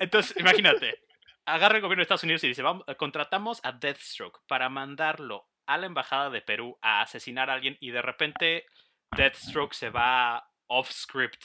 Entonces, 0.00 0.36
imagínate, 0.36 1.00
agarra 1.44 1.76
el 1.76 1.82
gobierno 1.82 2.00
de 2.00 2.02
Estados 2.02 2.24
Unidos 2.24 2.44
y 2.44 2.48
dice, 2.48 2.62
vamos, 2.62 2.84
contratamos 2.98 3.60
a 3.64 3.72
Deathstroke 3.72 4.40
para 4.46 4.68
mandarlo 4.68 5.48
a 5.66 5.78
la 5.78 5.86
embajada 5.86 6.30
de 6.30 6.42
Perú 6.42 6.78
a 6.82 7.02
asesinar 7.02 7.50
a 7.50 7.54
alguien 7.54 7.76
y 7.80 7.90
de 7.90 8.02
repente 8.02 8.66
Deathstroke 9.16 9.74
se 9.74 9.90
va 9.90 10.48
off 10.66 10.90
script 10.90 11.42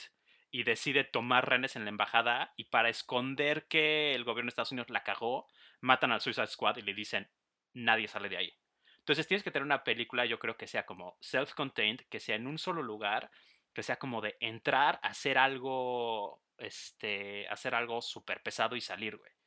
y 0.50 0.62
decide 0.62 1.04
tomar 1.04 1.48
renes 1.48 1.76
en 1.76 1.84
la 1.84 1.90
embajada 1.90 2.52
y 2.56 2.64
para 2.64 2.88
esconder 2.88 3.66
que 3.66 4.14
el 4.14 4.24
gobierno 4.24 4.48
de 4.48 4.50
Estados 4.50 4.72
Unidos 4.72 4.90
la 4.90 5.04
cagó, 5.04 5.46
matan 5.80 6.12
al 6.12 6.20
Suicide 6.20 6.46
Squad 6.46 6.78
y 6.78 6.82
le 6.82 6.94
dicen, 6.94 7.28
nadie 7.74 8.08
sale 8.08 8.28
de 8.28 8.38
ahí. 8.38 8.54
Entonces 8.98 9.26
tienes 9.26 9.42
que 9.42 9.50
tener 9.50 9.64
una 9.64 9.84
película, 9.84 10.26
yo 10.26 10.38
creo 10.38 10.56
que 10.56 10.66
sea 10.66 10.86
como 10.86 11.18
self-contained, 11.20 12.06
que 12.08 12.20
sea 12.20 12.36
en 12.36 12.46
un 12.46 12.58
solo 12.58 12.82
lugar, 12.82 13.30
que 13.74 13.82
sea 13.82 13.98
como 13.98 14.20
de 14.20 14.36
entrar, 14.40 14.98
hacer 15.02 15.38
algo, 15.38 16.42
este, 16.56 17.46
hacer 17.48 17.74
algo 17.74 18.00
súper 18.02 18.42
pesado 18.42 18.76
y 18.76 18.80
salir, 18.80 19.16
güey 19.16 19.37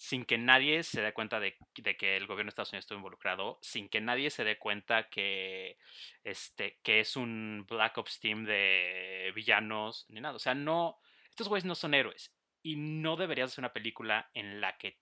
sin 0.00 0.24
que 0.24 0.38
nadie 0.38 0.82
se 0.82 1.02
dé 1.02 1.12
cuenta 1.12 1.38
de, 1.40 1.58
que 1.74 2.16
el 2.16 2.26
gobierno 2.26 2.48
de 2.48 2.48
Estados 2.48 2.72
Unidos 2.72 2.84
estuvo 2.84 2.96
involucrado, 2.96 3.58
sin 3.60 3.90
que 3.90 4.00
nadie 4.00 4.30
se 4.30 4.44
dé 4.44 4.56
cuenta 4.56 5.10
que, 5.10 5.76
este, 6.24 6.80
que 6.82 7.00
es 7.00 7.16
un 7.16 7.66
Black 7.68 7.98
Ops 7.98 8.18
Team 8.18 8.46
de 8.46 9.30
villanos, 9.34 10.06
ni 10.08 10.22
nada. 10.22 10.36
O 10.36 10.38
sea, 10.38 10.54
no, 10.54 10.98
estos 11.28 11.48
güeyes 11.48 11.66
no 11.66 11.74
son 11.74 11.92
héroes. 11.92 12.34
Y 12.62 12.76
no 12.76 13.16
deberías 13.16 13.52
hacer 13.52 13.60
una 13.60 13.74
película 13.74 14.30
en 14.32 14.62
la 14.62 14.78
que 14.78 14.98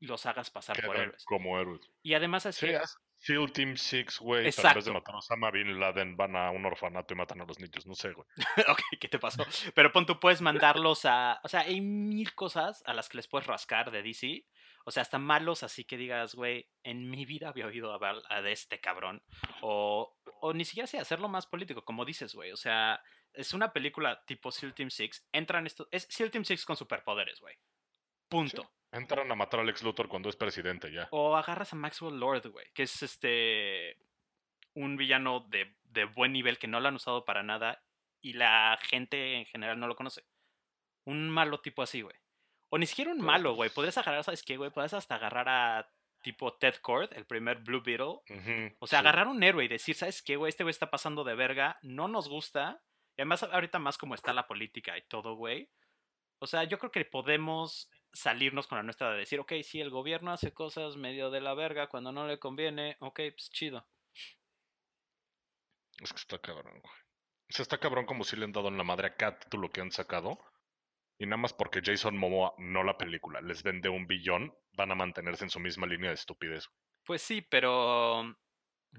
los 0.00 0.26
hagas 0.26 0.50
pasar 0.50 0.84
por 0.84 0.98
héroes. 0.98 1.24
Como 1.24 1.58
héroes. 1.58 1.90
Y 2.02 2.12
además 2.12 2.44
que... 2.60 2.78
SEAL 3.22 3.52
Team 3.52 3.76
6, 3.76 4.18
güey, 4.18 4.46
en 4.46 4.74
vez 4.74 4.84
de 4.84 4.90
matar 4.90 5.14
a 5.14 5.18
Osama 5.18 5.52
Bin 5.52 5.78
Laden, 5.78 6.16
van 6.16 6.34
a 6.34 6.50
un 6.50 6.66
orfanato 6.66 7.14
y 7.14 7.16
matan 7.16 7.40
a 7.40 7.44
los 7.44 7.60
niños, 7.60 7.86
no 7.86 7.94
sé, 7.94 8.12
güey. 8.12 8.26
ok, 8.68 8.80
¿qué 9.00 9.06
te 9.06 9.20
pasó? 9.20 9.46
Pero 9.74 9.92
pon 9.92 10.06
tú 10.06 10.18
puedes 10.18 10.40
mandarlos 10.40 11.04
a... 11.04 11.40
O 11.44 11.48
sea, 11.48 11.60
hay 11.60 11.80
mil 11.80 12.34
cosas 12.34 12.82
a 12.84 12.92
las 12.92 13.08
que 13.08 13.18
les 13.18 13.28
puedes 13.28 13.46
rascar 13.46 13.92
de 13.92 14.02
DC. 14.02 14.44
O 14.84 14.90
sea, 14.90 15.02
hasta 15.02 15.20
malos 15.20 15.62
así 15.62 15.84
que 15.84 15.96
digas, 15.96 16.34
güey, 16.34 16.68
en 16.82 17.08
mi 17.08 17.24
vida 17.24 17.48
había 17.48 17.66
oído 17.66 17.92
hablar 17.92 18.22
de 18.42 18.50
este 18.50 18.80
cabrón. 18.80 19.22
O, 19.60 20.16
o 20.40 20.52
ni 20.52 20.64
siquiera 20.64 20.88
sé, 20.88 20.98
hacerlo 20.98 21.28
más 21.28 21.46
político, 21.46 21.84
como 21.84 22.04
dices, 22.04 22.34
güey. 22.34 22.50
O 22.50 22.56
sea, 22.56 23.00
es 23.34 23.54
una 23.54 23.72
película 23.72 24.24
tipo 24.26 24.50
SEAL 24.50 24.74
Team 24.74 24.90
6. 24.90 25.28
Entran 25.30 25.68
esto... 25.68 25.86
Es 25.92 26.08
SEAL 26.10 26.32
Team 26.32 26.44
6 26.44 26.64
con 26.64 26.76
superpoderes, 26.76 27.38
güey. 27.40 27.54
Punto. 28.28 28.68
Entran 28.92 29.32
a 29.32 29.34
matar 29.34 29.60
a 29.60 29.64
Lex 29.64 29.82
Luthor 29.82 30.06
cuando 30.08 30.28
es 30.28 30.36
presidente 30.36 30.92
ya. 30.92 31.08
O 31.10 31.34
agarras 31.34 31.72
a 31.72 31.76
Maxwell 31.76 32.20
Lord, 32.20 32.48
güey, 32.50 32.66
que 32.74 32.82
es 32.82 33.02
este 33.02 33.96
un 34.74 34.96
villano 34.96 35.40
de, 35.48 35.74
de, 35.84 36.04
buen 36.04 36.32
nivel 36.32 36.58
que 36.58 36.66
no 36.66 36.80
lo 36.80 36.88
han 36.88 36.94
usado 36.94 37.24
para 37.24 37.42
nada 37.42 37.82
y 38.20 38.34
la 38.34 38.78
gente 38.82 39.34
en 39.34 39.46
general 39.46 39.80
no 39.80 39.86
lo 39.86 39.96
conoce. 39.96 40.24
Un 41.04 41.28
malo 41.30 41.60
tipo 41.60 41.82
así, 41.82 42.02
güey. 42.02 42.16
O 42.68 42.78
ni 42.78 42.86
siquiera 42.86 43.10
un 43.10 43.20
malo, 43.20 43.54
güey. 43.54 43.70
Podrías 43.70 43.98
agarrar, 43.98 44.24
¿sabes 44.24 44.42
qué, 44.42 44.56
güey? 44.56 44.70
Podrías 44.70 44.94
hasta 44.94 45.16
agarrar 45.16 45.48
a 45.48 45.90
tipo 46.22 46.54
Ted 46.54 46.76
Cord, 46.76 47.12
el 47.12 47.26
primer 47.26 47.58
Blue 47.58 47.82
Beetle. 47.82 48.74
o 48.78 48.86
sea, 48.86 49.00
agarrar 49.00 49.26
un 49.26 49.42
héroe 49.42 49.64
y 49.64 49.68
decir, 49.68 49.94
¿sabes 49.94 50.22
qué, 50.22 50.36
güey? 50.36 50.50
Este 50.50 50.64
güey 50.64 50.70
está 50.70 50.90
pasando 50.90 51.24
de 51.24 51.34
verga, 51.34 51.78
no 51.82 52.08
nos 52.08 52.28
gusta. 52.28 52.82
Y 53.16 53.22
además, 53.22 53.42
ahorita 53.42 53.78
más 53.78 53.98
como 53.98 54.14
está 54.14 54.32
la 54.32 54.46
política 54.46 54.96
y 54.96 55.02
todo, 55.02 55.34
güey. 55.34 55.68
O 56.38 56.46
sea, 56.46 56.64
yo 56.64 56.78
creo 56.78 56.90
que 56.90 57.04
podemos 57.04 57.90
salirnos 58.12 58.66
con 58.66 58.78
la 58.78 58.82
nuestra 58.82 59.10
de 59.10 59.18
decir, 59.18 59.40
ok, 59.40 59.52
si 59.62 59.80
el 59.80 59.90
gobierno 59.90 60.32
hace 60.32 60.52
cosas 60.52 60.96
medio 60.96 61.30
de 61.30 61.40
la 61.40 61.54
verga 61.54 61.88
cuando 61.88 62.12
no 62.12 62.26
le 62.26 62.38
conviene, 62.38 62.96
ok, 63.00 63.20
pues 63.34 63.50
chido. 63.50 63.86
Es 66.00 66.12
que 66.12 66.18
está 66.18 66.38
cabrón, 66.38 66.80
güey. 66.80 66.94
O 67.50 67.54
sea, 67.54 67.62
está 67.62 67.78
cabrón 67.78 68.06
como 68.06 68.24
si 68.24 68.36
le 68.36 68.44
han 68.44 68.52
dado 68.52 68.68
en 68.68 68.78
la 68.78 68.84
madre 68.84 69.08
a 69.08 69.16
cada 69.16 69.38
título 69.38 69.70
que 69.70 69.80
han 69.80 69.90
sacado. 69.90 70.38
Y 71.18 71.26
nada 71.26 71.36
más 71.36 71.52
porque 71.52 71.82
Jason 71.84 72.16
Momoa, 72.16 72.54
no 72.58 72.82
la 72.82 72.96
película, 72.96 73.40
les 73.40 73.62
vende 73.62 73.88
un 73.88 74.06
billón, 74.06 74.56
van 74.72 74.90
a 74.90 74.94
mantenerse 74.94 75.44
en 75.44 75.50
su 75.50 75.60
misma 75.60 75.86
línea 75.86 76.08
de 76.08 76.14
estupidez. 76.14 76.68
Pues 77.04 77.22
sí, 77.22 77.42
pero... 77.42 78.36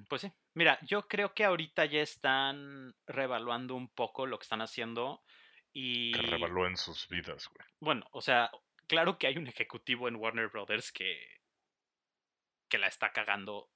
Pues 0.08 0.21
sí. 0.21 0.32
Mira, 0.54 0.80
yo 0.84 1.08
creo 1.08 1.34
que 1.34 1.43
ahorita 1.43 1.86
ya 1.86 2.02
están 2.02 2.95
revaluando 3.08 3.76
un 3.76 3.89
poco 3.89 4.26
lo 4.26 4.38
que 4.38 4.43
están 4.43 4.62
haciendo 4.62 5.23
y... 5.73 6.13
Que 6.13 6.21
revalúen 6.21 6.78
sus 6.78 7.08
vidas, 7.10 7.49
güey. 7.49 7.67
Bueno, 7.80 8.08
o 8.12 8.21
sea, 8.21 8.49
claro 8.93 9.17
que 9.17 9.25
hay 9.25 9.38
un 9.38 9.47
ejecutivo 9.47 10.08
en 10.08 10.17
Warner 10.17 10.49
Brothers 10.49 10.91
que, 10.91 11.41
que 12.69 12.77
la 12.77 12.86
está 12.86 13.12
cagando 13.12 13.71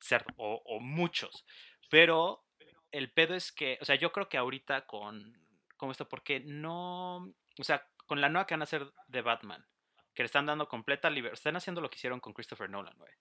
cerdo, 0.00 0.32
o, 0.36 0.78
muchos. 0.78 1.44
Pero 1.90 2.46
el 2.92 3.12
pedo 3.12 3.34
es 3.34 3.50
que, 3.50 3.76
o 3.80 3.84
sea, 3.84 3.96
yo 3.96 4.12
creo 4.12 4.28
que 4.28 4.38
ahorita 4.38 4.86
con, 4.86 5.36
con 5.76 5.90
esto, 5.90 6.08
porque 6.08 6.38
no, 6.38 7.34
o 7.58 7.64
sea, 7.64 7.84
con 8.06 8.20
la 8.20 8.28
nueva 8.28 8.46
que 8.46 8.54
van 8.54 8.62
a 8.62 8.70
hacer 8.70 8.86
de 9.08 9.22
Batman, 9.22 9.66
que 10.14 10.22
le 10.22 10.26
están 10.26 10.46
dando 10.46 10.68
completa 10.68 11.10
libertad, 11.10 11.34
están 11.34 11.56
haciendo 11.56 11.80
lo 11.80 11.90
que 11.90 11.96
hicieron 11.96 12.20
con 12.20 12.32
Christopher 12.32 12.70
Nolan, 12.70 12.96
güey. 12.96 13.12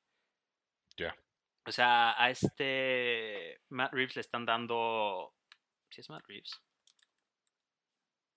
Ya. 0.95 1.15
O 1.65 1.71
sea, 1.71 2.21
a 2.21 2.29
este 2.29 3.61
Matt 3.69 3.93
Reeves 3.93 4.15
le 4.15 4.21
están 4.21 4.45
dando, 4.45 5.33
¿sí 5.89 6.01
es 6.01 6.09
Matt 6.11 6.27
Reeves? 6.27 6.61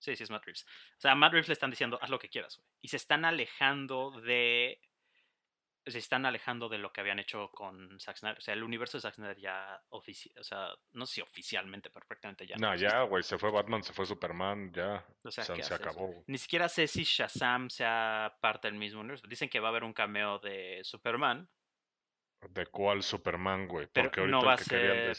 Sí, 0.05 0.15
sí, 0.15 0.21
es 0.21 0.29
Matt 0.29 0.45
Reeves. 0.45 0.63
O 0.63 1.01
sea, 1.01 1.13
a 1.13 1.15
Matt 1.15 1.31
Reeves 1.31 1.47
le 1.47 1.53
están 1.53 1.71
diciendo, 1.71 1.97
haz 1.99 2.11
lo 2.11 2.19
que 2.19 2.29
quieras, 2.29 2.57
güey. 2.57 2.67
Y 2.81 2.89
se 2.89 2.97
están 2.97 3.25
alejando 3.25 4.11
de. 4.21 4.79
Se 5.87 5.97
están 5.97 6.27
alejando 6.27 6.69
de 6.69 6.77
lo 6.77 6.91
que 6.91 7.01
habían 7.01 7.17
hecho 7.17 7.49
con 7.49 7.99
Zack 7.99 8.17
Snyder. 8.17 8.37
O 8.37 8.41
sea, 8.41 8.53
el 8.53 8.63
universo 8.63 8.97
de 8.97 9.01
Zack 9.01 9.15
Snyder 9.15 9.39
ya. 9.39 9.83
O 9.89 10.03
sea, 10.43 10.69
no 10.93 11.07
sé 11.07 11.15
si 11.15 11.21
oficialmente, 11.21 11.89
pero 11.89 12.05
prácticamente 12.05 12.45
ya. 12.45 12.55
No, 12.57 12.75
ya, 12.75 13.01
güey. 13.01 13.23
Se 13.23 13.39
fue 13.39 13.49
Batman, 13.49 13.81
se 13.81 13.93
fue 13.93 14.05
Superman, 14.05 14.71
ya. 14.71 15.03
O 15.23 15.31
sea, 15.31 15.43
se, 15.43 15.73
acabó. 15.73 16.23
Ni 16.27 16.37
siquiera 16.37 16.69
sé 16.69 16.85
si 16.85 17.03
Shazam 17.03 17.71
sea 17.71 18.37
parte 18.41 18.67
del 18.67 18.77
mismo 18.77 19.01
universo. 19.01 19.27
Dicen 19.27 19.49
que 19.49 19.59
va 19.59 19.69
a 19.69 19.71
haber 19.71 19.83
un 19.83 19.93
cameo 19.93 20.37
de 20.37 20.81
Superman. 20.83 21.49
¿De 22.49 22.67
cuál 22.67 23.01
Superman, 23.01 23.67
güey? 23.67 23.87
Porque 23.87 24.19
ahorita 24.19 24.37
no 24.37 24.45
va 24.45 24.53
a 24.53 24.57
ser. 24.57 25.17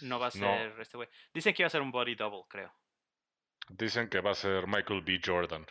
No 0.00 0.18
va 0.18 0.28
a 0.28 0.30
ser 0.30 0.80
este 0.80 0.96
güey. 0.96 1.08
Dicen 1.34 1.52
que 1.52 1.62
iba 1.62 1.66
a 1.66 1.70
ser 1.70 1.82
un 1.82 1.90
body 1.90 2.14
double, 2.14 2.44
creo. 2.48 2.72
Dicen 3.68 4.08
que 4.08 4.20
va 4.20 4.32
a 4.32 4.34
ser 4.34 4.66
Michael 4.66 5.02
B. 5.02 5.20
Jordan. 5.24 5.66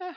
Eh. 0.00 0.14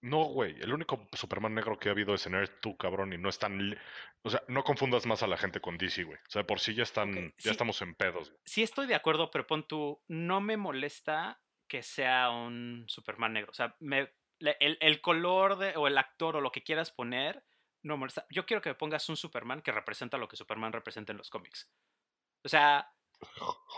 No, 0.00 0.24
güey. 0.24 0.54
El 0.60 0.72
único 0.72 1.08
Superman 1.12 1.54
negro 1.54 1.78
que 1.78 1.88
ha 1.88 1.92
habido 1.92 2.14
es 2.14 2.26
en 2.26 2.34
Earth 2.34 2.60
2, 2.62 2.76
cabrón, 2.78 3.12
y 3.12 3.18
no 3.18 3.28
están. 3.28 3.76
O 4.22 4.30
sea, 4.30 4.42
no 4.48 4.62
confundas 4.62 5.06
más 5.06 5.22
a 5.22 5.26
la 5.26 5.36
gente 5.36 5.60
con 5.60 5.76
DC, 5.76 6.04
güey. 6.04 6.18
O 6.18 6.30
sea, 6.30 6.44
por 6.44 6.60
sí 6.60 6.74
ya 6.74 6.84
están. 6.84 7.34
Ya 7.38 7.50
estamos 7.50 7.82
en 7.82 7.94
pedos. 7.94 8.32
Sí, 8.44 8.62
estoy 8.62 8.86
de 8.86 8.94
acuerdo, 8.94 9.30
pero 9.30 9.46
pon 9.46 9.66
tú. 9.66 10.00
No 10.06 10.40
me 10.40 10.56
molesta 10.56 11.40
que 11.66 11.82
sea 11.82 12.30
un 12.30 12.84
Superman 12.88 13.32
negro. 13.32 13.50
O 13.50 13.54
sea, 13.54 13.76
me, 13.80 14.12
el, 14.38 14.78
el, 14.80 15.00
color 15.00 15.58
de, 15.58 15.76
o 15.76 15.86
el 15.88 15.98
actor 15.98 16.36
o 16.36 16.40
lo 16.40 16.52
que 16.52 16.62
quieras 16.62 16.92
poner. 16.92 17.44
No 17.82 17.94
me 17.94 18.00
molesta. 18.00 18.26
Yo 18.30 18.46
quiero 18.46 18.62
que 18.62 18.70
me 18.70 18.74
pongas 18.76 19.08
un 19.08 19.16
Superman 19.16 19.62
que 19.62 19.72
representa 19.72 20.16
lo 20.16 20.28
que 20.28 20.36
Superman 20.36 20.72
representa 20.72 21.12
en 21.12 21.18
los 21.18 21.30
cómics. 21.30 21.68
O 22.44 22.48
sea. 22.48 22.92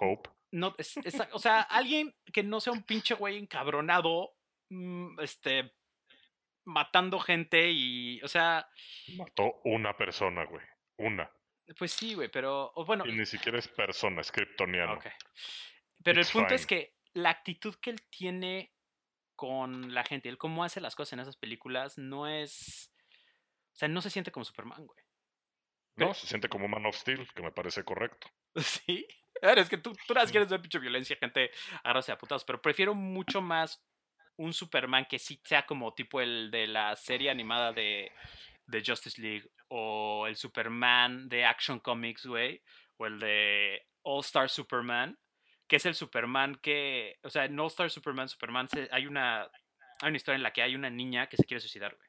Hope. 0.00 0.28
No, 0.52 0.74
es, 0.78 0.94
o 1.32 1.38
sea, 1.38 1.62
alguien 1.62 2.14
que 2.32 2.42
no 2.42 2.60
sea 2.60 2.72
un 2.72 2.82
pinche 2.82 3.14
güey 3.14 3.38
encabronado, 3.38 4.34
mm, 4.70 5.20
este, 5.20 5.72
matando 6.64 7.18
gente 7.20 7.70
y, 7.70 8.20
o 8.22 8.28
sea... 8.28 8.68
Mató 9.16 9.60
una 9.64 9.96
persona, 9.96 10.44
güey. 10.44 10.64
Una. 10.98 11.30
Pues 11.78 11.92
sí, 11.92 12.14
güey, 12.14 12.28
pero, 12.30 12.72
bueno... 12.86 13.06
Y 13.06 13.12
ni 13.12 13.26
siquiera 13.26 13.58
es 13.58 13.68
persona, 13.68 14.20
es 14.20 14.32
kryptoniano. 14.32 14.98
Pero 16.02 16.20
el 16.20 16.26
punto 16.26 16.54
es 16.54 16.66
que 16.66 16.96
la 17.12 17.30
actitud 17.30 17.74
que 17.80 17.90
él 17.90 18.02
tiene 18.10 18.72
con 19.36 19.94
la 19.94 20.04
gente, 20.04 20.28
el 20.28 20.38
cómo 20.38 20.64
hace 20.64 20.80
las 20.80 20.94
cosas 20.94 21.14
en 21.14 21.20
esas 21.20 21.36
películas, 21.36 21.96
no 21.96 22.26
es... 22.26 22.92
O 23.72 23.76
sea, 23.80 23.88
no 23.88 24.02
se 24.02 24.10
siente 24.10 24.32
como 24.32 24.44
Superman, 24.44 24.84
güey. 24.84 25.00
No, 25.96 26.14
se 26.14 26.26
siente 26.26 26.48
como 26.48 26.68
Man 26.68 26.86
of 26.86 26.96
Steel, 26.96 27.28
que 27.34 27.42
me 27.42 27.52
parece 27.52 27.84
correcto. 27.84 28.28
Sí. 28.56 29.06
Es 29.42 29.68
que 29.68 29.78
tú, 29.78 29.96
tú 30.06 30.14
las 30.14 30.30
quieres 30.30 30.48
ver 30.48 30.60
pinche 30.60 30.78
violencia, 30.78 31.16
gente 31.16 31.50
agarrarse 31.82 32.12
a 32.12 32.18
putados, 32.18 32.44
pero 32.44 32.60
prefiero 32.60 32.94
mucho 32.94 33.40
más 33.40 33.82
un 34.36 34.52
Superman 34.52 35.06
que 35.06 35.18
sí 35.18 35.40
sea 35.44 35.66
como 35.66 35.94
tipo 35.94 36.20
el 36.20 36.50
de 36.50 36.66
la 36.66 36.96
serie 36.96 37.30
animada 37.30 37.72
de, 37.72 38.10
de 38.66 38.82
Justice 38.84 39.20
League 39.20 39.50
o 39.68 40.26
el 40.26 40.36
Superman 40.36 41.28
de 41.28 41.44
Action 41.44 41.78
Comics, 41.78 42.26
güey, 42.26 42.62
o 42.96 43.06
el 43.06 43.20
de 43.20 43.86
All 44.02 44.20
Star 44.20 44.48
Superman, 44.48 45.18
que 45.66 45.76
es 45.76 45.86
el 45.86 45.94
Superman 45.94 46.56
que, 46.56 47.18
o 47.22 47.30
sea, 47.30 47.48
No 47.48 47.66
Star 47.66 47.90
Superman, 47.90 48.28
Superman, 48.28 48.68
hay 48.90 49.06
una, 49.06 49.42
hay 50.00 50.08
una 50.08 50.16
historia 50.16 50.36
en 50.36 50.42
la 50.42 50.52
que 50.52 50.62
hay 50.62 50.74
una 50.74 50.90
niña 50.90 51.28
que 51.28 51.36
se 51.36 51.44
quiere 51.44 51.60
suicidar, 51.60 51.94
güey. 51.94 52.08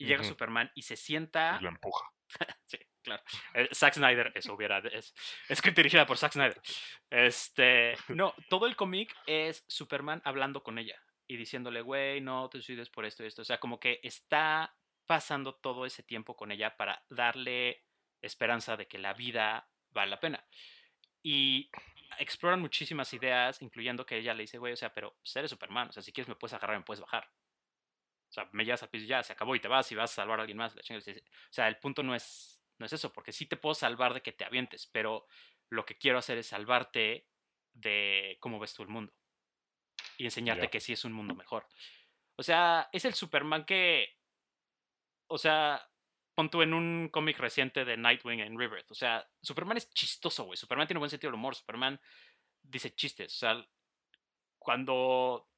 Y 0.00 0.06
llega 0.06 0.22
Superman 0.22 0.70
y 0.76 0.82
se 0.82 0.96
sienta. 0.96 1.58
Y 1.60 1.64
lo 1.64 1.70
empuja. 1.70 2.08
sí, 2.66 2.78
claro. 3.08 3.22
Eh, 3.54 3.68
Zack 3.74 3.94
Snyder, 3.94 4.32
eso 4.34 4.54
hubiera. 4.54 4.78
Es, 4.78 5.14
es 5.48 5.62
dirigida 5.74 6.06
por 6.06 6.18
Zack 6.18 6.32
Snyder. 6.32 6.60
Este. 7.10 7.96
No, 8.08 8.34
todo 8.48 8.66
el 8.66 8.76
cómic 8.76 9.14
es 9.26 9.64
Superman 9.68 10.22
hablando 10.24 10.62
con 10.62 10.78
ella 10.78 11.00
y 11.26 11.36
diciéndole, 11.36 11.82
güey, 11.82 12.20
no 12.20 12.48
te 12.48 12.58
suicides 12.58 12.88
por 12.88 13.04
esto 13.04 13.22
y 13.22 13.26
esto. 13.26 13.42
O 13.42 13.44
sea, 13.44 13.58
como 13.58 13.78
que 13.78 14.00
está 14.02 14.74
pasando 15.06 15.54
todo 15.54 15.86
ese 15.86 16.02
tiempo 16.02 16.36
con 16.36 16.50
ella 16.50 16.76
para 16.76 17.04
darle 17.08 17.84
esperanza 18.22 18.76
de 18.76 18.86
que 18.86 18.98
la 18.98 19.14
vida 19.14 19.68
vale 19.90 20.10
la 20.10 20.20
pena. 20.20 20.44
Y 21.22 21.70
exploran 22.18 22.60
muchísimas 22.60 23.12
ideas, 23.12 23.60
incluyendo 23.62 24.06
que 24.06 24.16
ella 24.16 24.34
le 24.34 24.44
dice, 24.44 24.58
güey, 24.58 24.72
o 24.72 24.76
sea, 24.76 24.92
pero 24.92 25.16
eres 25.34 25.50
Superman, 25.50 25.88
o 25.88 25.92
sea, 25.92 26.02
si 26.02 26.12
quieres 26.12 26.28
me 26.28 26.36
puedes 26.36 26.54
agarrar, 26.54 26.78
me 26.78 26.84
puedes 26.84 27.00
bajar. 27.00 27.28
O 28.28 28.32
sea, 28.32 28.48
me 28.52 28.64
llevas 28.64 28.82
al 28.82 28.90
piso 28.90 29.06
ya, 29.06 29.22
se 29.22 29.32
acabó 29.32 29.54
y 29.54 29.60
te 29.60 29.68
vas 29.68 29.90
y 29.90 29.94
vas 29.94 30.12
a 30.12 30.14
salvar 30.14 30.38
a 30.38 30.42
alguien 30.42 30.58
más. 30.58 30.74
O 30.76 31.12
sea, 31.50 31.68
el 31.68 31.78
punto 31.78 32.02
no 32.02 32.14
es, 32.14 32.57
no 32.78 32.86
es 32.86 32.92
eso, 32.92 33.12
porque 33.12 33.32
sí 33.32 33.46
te 33.46 33.56
puedo 33.56 33.74
salvar 33.74 34.14
de 34.14 34.22
que 34.22 34.32
te 34.32 34.44
avientes, 34.44 34.88
pero 34.92 35.26
lo 35.70 35.84
que 35.84 35.96
quiero 35.96 36.18
hacer 36.18 36.38
es 36.38 36.48
salvarte 36.48 37.26
de 37.72 38.36
cómo 38.40 38.58
ves 38.58 38.74
tú 38.74 38.82
el 38.82 38.88
mundo 38.88 39.12
y 40.16 40.24
enseñarte 40.24 40.70
que 40.70 40.80
sí 40.80 40.92
es 40.92 41.04
un 41.04 41.12
mundo 41.12 41.34
mejor. 41.34 41.66
O 42.36 42.42
sea, 42.42 42.88
es 42.92 43.04
el 43.04 43.14
Superman 43.14 43.64
que, 43.64 44.16
o 45.28 45.38
sea, 45.38 45.88
pon 46.34 46.50
tú 46.50 46.62
en 46.62 46.72
un 46.72 47.08
cómic 47.08 47.38
reciente 47.38 47.84
de 47.84 47.96
Nightwing 47.96 48.40
en 48.40 48.58
Rebirth. 48.58 48.90
O 48.90 48.94
sea, 48.94 49.28
Superman 49.42 49.76
es 49.76 49.92
chistoso, 49.92 50.44
güey. 50.44 50.56
Superman 50.56 50.86
tiene 50.86 50.98
un 50.98 51.02
buen 51.02 51.10
sentido 51.10 51.30
del 51.30 51.38
humor. 51.38 51.54
Superman 51.54 52.00
dice 52.62 52.94
chistes. 52.94 53.34
O 53.34 53.38
sea, 53.38 53.68
cuando 54.58 55.48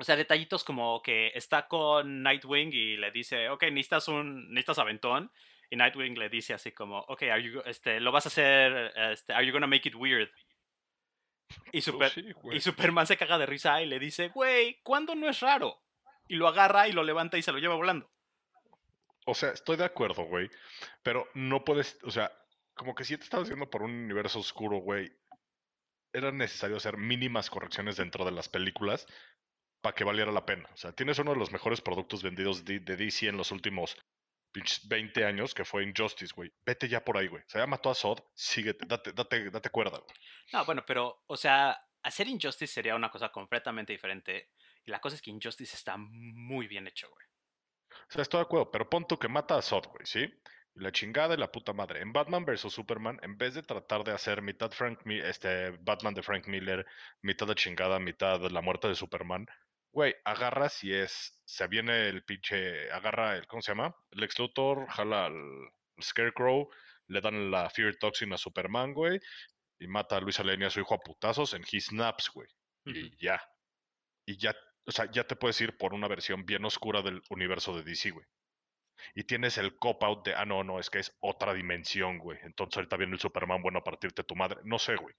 o 0.00 0.04
sea, 0.04 0.16
detallitos 0.16 0.64
como 0.64 1.02
que 1.02 1.30
está 1.34 1.68
con 1.68 2.22
Nightwing 2.22 2.72
y 2.72 2.96
le 2.96 3.10
dice, 3.10 3.50
ok, 3.50 3.64
necesitas 3.64 4.08
un, 4.08 4.48
necesitas 4.48 4.78
aventón. 4.78 5.30
Y 5.70 5.76
Nightwing 5.76 6.18
le 6.18 6.28
dice 6.28 6.52
así 6.52 6.72
como, 6.72 6.98
ok, 6.98 7.22
are 7.22 7.42
you, 7.42 7.62
este, 7.64 8.00
lo 8.00 8.12
vas 8.12 8.26
a 8.26 8.28
hacer, 8.28 8.92
este, 9.12 9.32
are 9.32 9.46
you 9.46 9.52
gonna 9.52 9.66
make 9.66 9.88
it 9.88 9.94
weird? 9.94 10.28
Y, 11.72 11.82
pues 11.90 12.16
y 12.52 12.60
Superman 12.60 13.08
se 13.08 13.16
caga 13.16 13.36
de 13.36 13.46
risa 13.46 13.82
y 13.82 13.86
le 13.86 13.98
dice, 13.98 14.28
güey, 14.28 14.80
¿cuándo 14.84 15.16
no 15.16 15.28
es 15.28 15.40
raro? 15.40 15.82
Y 16.28 16.36
lo 16.36 16.46
agarra 16.46 16.86
y 16.86 16.92
lo 16.92 17.02
levanta 17.02 17.38
y 17.38 17.42
se 17.42 17.50
lo 17.50 17.58
lleva 17.58 17.74
volando. 17.74 18.08
O 19.26 19.34
sea, 19.34 19.50
estoy 19.50 19.76
de 19.76 19.84
acuerdo, 19.84 20.24
güey. 20.24 20.48
Pero 21.02 21.28
no 21.34 21.64
puedes, 21.64 21.98
o 22.04 22.10
sea, 22.10 22.30
como 22.74 22.94
que 22.94 23.04
si 23.04 23.16
te 23.16 23.24
estabas 23.24 23.48
yendo 23.48 23.68
por 23.68 23.82
un 23.82 23.90
universo 23.90 24.38
oscuro, 24.38 24.78
güey, 24.78 25.12
era 26.12 26.32
necesario 26.32 26.76
hacer 26.76 26.96
mínimas 26.96 27.50
correcciones 27.50 27.96
dentro 27.96 28.24
de 28.24 28.32
las 28.32 28.48
películas 28.48 29.06
para 29.80 29.94
que 29.94 30.04
valiera 30.04 30.32
la 30.32 30.46
pena. 30.46 30.68
O 30.72 30.76
sea, 30.76 30.92
tienes 30.92 31.18
uno 31.18 31.32
de 31.32 31.38
los 31.38 31.52
mejores 31.52 31.80
productos 31.80 32.22
vendidos 32.22 32.64
de, 32.64 32.80
DC 32.80 33.28
en 33.28 33.36
los 33.36 33.52
últimos 33.52 33.96
20 34.52 35.24
años, 35.24 35.54
que 35.54 35.64
fue 35.64 35.84
Injustice, 35.84 36.32
güey. 36.34 36.52
Vete 36.64 36.88
ya 36.88 37.04
por 37.04 37.16
ahí, 37.16 37.28
güey. 37.28 37.42
Sea, 37.46 37.62
ya 37.62 37.66
mató 37.66 37.90
a 37.90 37.94
Sod, 37.94 38.20
síguete, 38.34 38.86
date, 38.86 39.12
date, 39.12 39.50
date 39.50 39.70
cuerda, 39.70 39.98
güey. 39.98 40.14
No, 40.52 40.64
bueno, 40.64 40.84
pero, 40.86 41.22
o 41.26 41.36
sea, 41.36 41.78
hacer 42.02 42.28
Injustice 42.28 42.72
sería 42.72 42.94
una 42.94 43.10
cosa 43.10 43.30
completamente 43.30 43.92
diferente. 43.92 44.50
Y 44.84 44.90
la 44.90 45.00
cosa 45.00 45.16
es 45.16 45.22
que 45.22 45.30
Injustice 45.30 45.76
está 45.76 45.96
muy 45.96 46.66
bien 46.66 46.86
hecho, 46.86 47.08
güey. 47.10 47.26
O 48.08 48.12
sea, 48.12 48.22
estoy 48.22 48.38
de 48.38 48.42
acuerdo, 48.42 48.70
pero 48.70 48.88
pon 48.88 49.06
tú 49.06 49.18
que 49.18 49.28
mata 49.28 49.56
a 49.56 49.62
Sod, 49.62 49.86
güey, 49.86 50.06
¿sí? 50.06 50.28
La 50.74 50.92
chingada 50.92 51.34
y 51.34 51.36
la 51.36 51.52
puta 51.52 51.72
madre. 51.72 52.00
En 52.00 52.12
Batman 52.12 52.44
vs. 52.44 52.72
Superman, 52.72 53.18
en 53.22 53.36
vez 53.36 53.54
de 53.54 53.62
tratar 53.62 54.04
de 54.04 54.12
hacer 54.12 54.40
mitad 54.42 54.70
Frank, 54.70 55.00
este, 55.06 55.70
Batman 55.80 56.14
de 56.14 56.22
Frank 56.22 56.46
Miller, 56.46 56.86
mitad 57.22 57.46
de 57.46 57.54
chingada, 57.54 57.98
mitad 57.98 58.40
de 58.40 58.50
la 58.50 58.60
muerte 58.60 58.88
de 58.88 58.94
Superman, 58.94 59.46
Güey, 59.92 60.14
agarras 60.24 60.84
y 60.84 60.94
es. 60.94 61.40
Se 61.44 61.66
viene 61.66 62.08
el 62.08 62.24
pinche. 62.24 62.90
Agarra 62.92 63.36
el. 63.36 63.46
¿Cómo 63.46 63.62
se 63.62 63.72
llama? 63.72 63.94
El 64.10 64.22
ex 64.22 64.36
jala 64.88 65.26
al, 65.26 65.72
Scarecrow, 66.02 66.70
le 67.08 67.20
dan 67.20 67.50
la 67.50 67.68
Fear 67.70 67.96
Toxin 67.96 68.32
a 68.32 68.38
Superman, 68.38 68.94
güey, 68.94 69.20
y 69.78 69.86
mata 69.86 70.16
a 70.16 70.20
Luis 70.20 70.40
Alenia, 70.40 70.68
a 70.68 70.70
su 70.70 70.80
hijo, 70.80 70.94
a 70.94 70.98
putazos 70.98 71.54
en 71.54 71.64
His 71.70 71.86
Snaps, 71.86 72.30
güey. 72.32 72.48
Y 72.86 73.16
ya. 73.22 73.40
Y 74.26 74.36
ya. 74.36 74.54
O 74.86 74.92
sea, 74.92 75.10
ya 75.10 75.24
te 75.26 75.36
puedes 75.36 75.60
ir 75.60 75.76
por 75.76 75.94
una 75.94 76.08
versión 76.08 76.44
bien 76.46 76.64
oscura 76.64 77.02
del 77.02 77.22
universo 77.28 77.76
de 77.76 77.82
DC, 77.82 78.10
güey. 78.10 78.26
Y 79.14 79.24
tienes 79.24 79.56
el 79.58 79.78
cop-out 79.78 80.24
de, 80.24 80.34
ah, 80.34 80.44
no, 80.44 80.62
no, 80.64 80.78
es 80.78 80.90
que 80.90 80.98
es 80.98 81.16
otra 81.20 81.54
dimensión, 81.54 82.18
güey. 82.18 82.38
Entonces 82.42 82.78
ahorita 82.78 82.96
viene 82.96 83.14
el 83.14 83.20
Superman 83.20 83.62
bueno 83.62 83.78
a 83.78 83.84
partirte 83.84 84.24
tu 84.24 84.36
madre. 84.36 84.60
No 84.64 84.78
sé, 84.78 84.96
güey. 84.96 85.14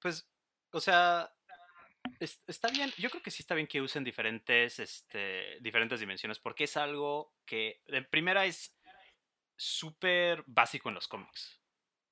Pues, 0.00 0.26
o 0.72 0.80
sea, 0.80 1.30
está 2.20 2.68
bien, 2.68 2.90
yo 2.98 3.10
creo 3.10 3.22
que 3.22 3.30
sí 3.30 3.42
está 3.42 3.54
bien 3.54 3.66
que 3.66 3.80
usen 3.80 4.04
diferentes, 4.04 4.78
este, 4.78 5.58
diferentes 5.60 6.00
dimensiones, 6.00 6.38
porque 6.38 6.64
es 6.64 6.76
algo 6.76 7.34
que, 7.46 7.82
en 7.86 8.04
primera, 8.06 8.44
es 8.44 8.76
súper 9.56 10.42
básico 10.46 10.88
en 10.88 10.94
los 10.94 11.08
cómics. 11.08 11.60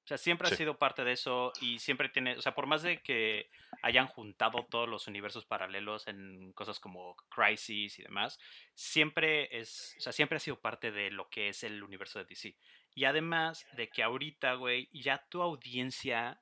O 0.04 0.08
sea, 0.08 0.16
siempre 0.16 0.48
ha 0.48 0.56
sido 0.56 0.78
parte 0.78 1.04
de 1.04 1.12
eso 1.12 1.52
y 1.60 1.78
siempre 1.80 2.08
tiene, 2.08 2.34
o 2.38 2.40
sea, 2.40 2.54
por 2.54 2.66
más 2.66 2.82
de 2.82 3.02
que 3.02 3.50
hayan 3.82 4.06
juntado 4.06 4.64
todos 4.64 4.88
los 4.88 5.06
universos 5.06 5.44
paralelos 5.44 6.08
en 6.08 6.50
cosas 6.54 6.80
como 6.80 7.14
Crisis 7.28 7.98
y 7.98 8.02
demás, 8.04 8.38
siempre 8.74 9.54
es, 9.58 9.94
o 9.98 10.00
sea, 10.00 10.14
siempre 10.14 10.36
ha 10.36 10.40
sido 10.40 10.58
parte 10.62 10.92
de 10.92 11.10
lo 11.10 11.28
que 11.28 11.50
es 11.50 11.62
el 11.62 11.82
universo 11.82 12.18
de 12.18 12.24
DC. 12.24 12.56
Y 12.94 13.04
además 13.04 13.66
de 13.76 13.90
que 13.90 14.02
ahorita, 14.02 14.54
güey, 14.54 14.88
ya 14.94 15.26
tu 15.28 15.42
audiencia 15.42 16.40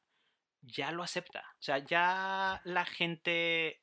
ya 0.66 0.90
lo 0.92 1.02
acepta. 1.02 1.40
O 1.58 1.62
sea, 1.62 1.78
ya 1.78 2.60
la 2.64 2.84
gente, 2.84 3.82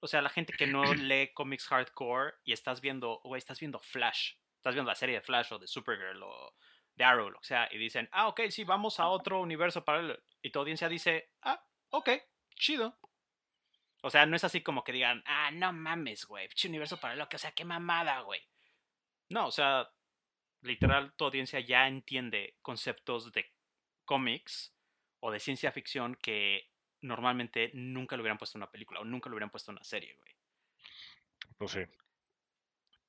o 0.00 0.06
sea, 0.06 0.22
la 0.22 0.30
gente 0.30 0.52
que 0.52 0.66
no 0.66 0.82
lee 0.94 1.32
cómics 1.34 1.66
hardcore 1.66 2.34
y 2.44 2.52
estás 2.52 2.80
viendo, 2.80 3.20
o 3.22 3.36
estás 3.36 3.60
viendo 3.60 3.78
Flash, 3.80 4.34
estás 4.56 4.74
viendo 4.74 4.90
la 4.90 4.94
serie 4.94 5.16
de 5.16 5.20
Flash 5.20 5.52
o 5.52 5.58
de 5.58 5.66
Supergirl 5.66 6.22
o 6.22 6.54
de 6.96 7.04
Arrow, 7.04 7.30
lo 7.30 7.38
que 7.40 7.46
sea, 7.46 7.68
y 7.70 7.78
dicen, 7.78 8.08
ah, 8.12 8.28
ok, 8.28 8.42
sí, 8.50 8.64
vamos 8.64 8.98
a 8.98 9.08
otro 9.08 9.40
universo 9.40 9.84
paralelo. 9.84 10.18
Y 10.42 10.50
tu 10.50 10.58
audiencia 10.58 10.88
dice, 10.88 11.30
ah, 11.42 11.64
ok, 11.90 12.10
chido. 12.56 12.98
O 14.02 14.10
sea, 14.10 14.26
no 14.26 14.36
es 14.36 14.44
así 14.44 14.62
como 14.62 14.82
que 14.82 14.92
digan, 14.92 15.22
ah, 15.26 15.50
no 15.52 15.72
mames, 15.72 16.24
güey, 16.24 16.48
universo 16.64 16.98
paralelo, 16.98 17.28
o 17.32 17.38
sea, 17.38 17.52
qué 17.52 17.64
mamada, 17.64 18.20
güey. 18.20 18.40
No, 19.28 19.46
o 19.46 19.50
sea, 19.50 19.88
literal, 20.62 21.14
tu 21.14 21.24
audiencia 21.24 21.60
ya 21.60 21.86
entiende 21.86 22.56
conceptos 22.62 23.32
de 23.32 23.52
cómics 24.04 24.77
o 25.20 25.30
de 25.30 25.40
ciencia 25.40 25.72
ficción 25.72 26.14
que 26.16 26.70
normalmente 27.00 27.70
nunca 27.74 28.16
lo 28.16 28.22
hubieran 28.22 28.38
puesto 28.38 28.58
en 28.58 28.62
una 28.62 28.70
película 28.70 29.00
o 29.00 29.04
nunca 29.04 29.28
lo 29.28 29.34
hubieran 29.34 29.50
puesto 29.50 29.70
en 29.70 29.76
una 29.76 29.84
serie, 29.84 30.14
güey. 30.14 30.34
Pues 31.56 31.72
sí. 31.72 31.80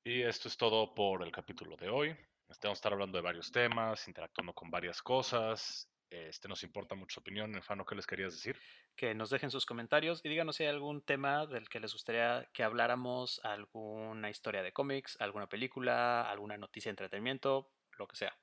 Y 0.04 0.22
esto 0.22 0.48
es 0.48 0.56
todo 0.56 0.94
por 0.94 1.22
el 1.22 1.32
capítulo 1.32 1.76
de 1.76 1.88
hoy. 1.88 2.16
Este, 2.48 2.66
vamos 2.66 2.78
a 2.78 2.80
estar 2.80 2.92
hablando 2.92 3.18
de 3.18 3.22
varios 3.22 3.52
temas, 3.52 4.08
interactuando 4.08 4.52
con 4.54 4.70
varias 4.70 5.02
cosas. 5.02 5.88
Este 6.08 6.48
nos 6.48 6.64
importa 6.64 6.96
mucho 6.96 7.14
su 7.14 7.20
opinión. 7.20 7.54
Enfano, 7.54 7.84
¿qué 7.84 7.94
les 7.94 8.06
querías 8.06 8.32
decir? 8.32 8.60
Que 8.96 9.14
nos 9.14 9.30
dejen 9.30 9.50
sus 9.50 9.64
comentarios 9.64 10.20
y 10.24 10.28
díganos 10.28 10.56
si 10.56 10.64
hay 10.64 10.70
algún 10.70 11.02
tema 11.02 11.46
del 11.46 11.68
que 11.68 11.78
les 11.78 11.92
gustaría 11.92 12.48
que 12.52 12.64
habláramos, 12.64 13.40
alguna 13.44 14.28
historia 14.30 14.62
de 14.62 14.72
cómics, 14.72 15.16
alguna 15.20 15.48
película, 15.48 16.28
alguna 16.28 16.58
noticia 16.58 16.88
de 16.88 16.94
entretenimiento, 16.94 17.70
lo 17.96 18.08
que 18.08 18.16
sea. 18.16 18.36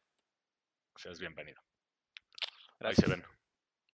Seas 0.95 1.19
bienvenido. 1.19 1.61
Gracias. 2.79 3.09
Ahí 3.09 3.15
se 3.15 3.21
ven. 3.21 3.36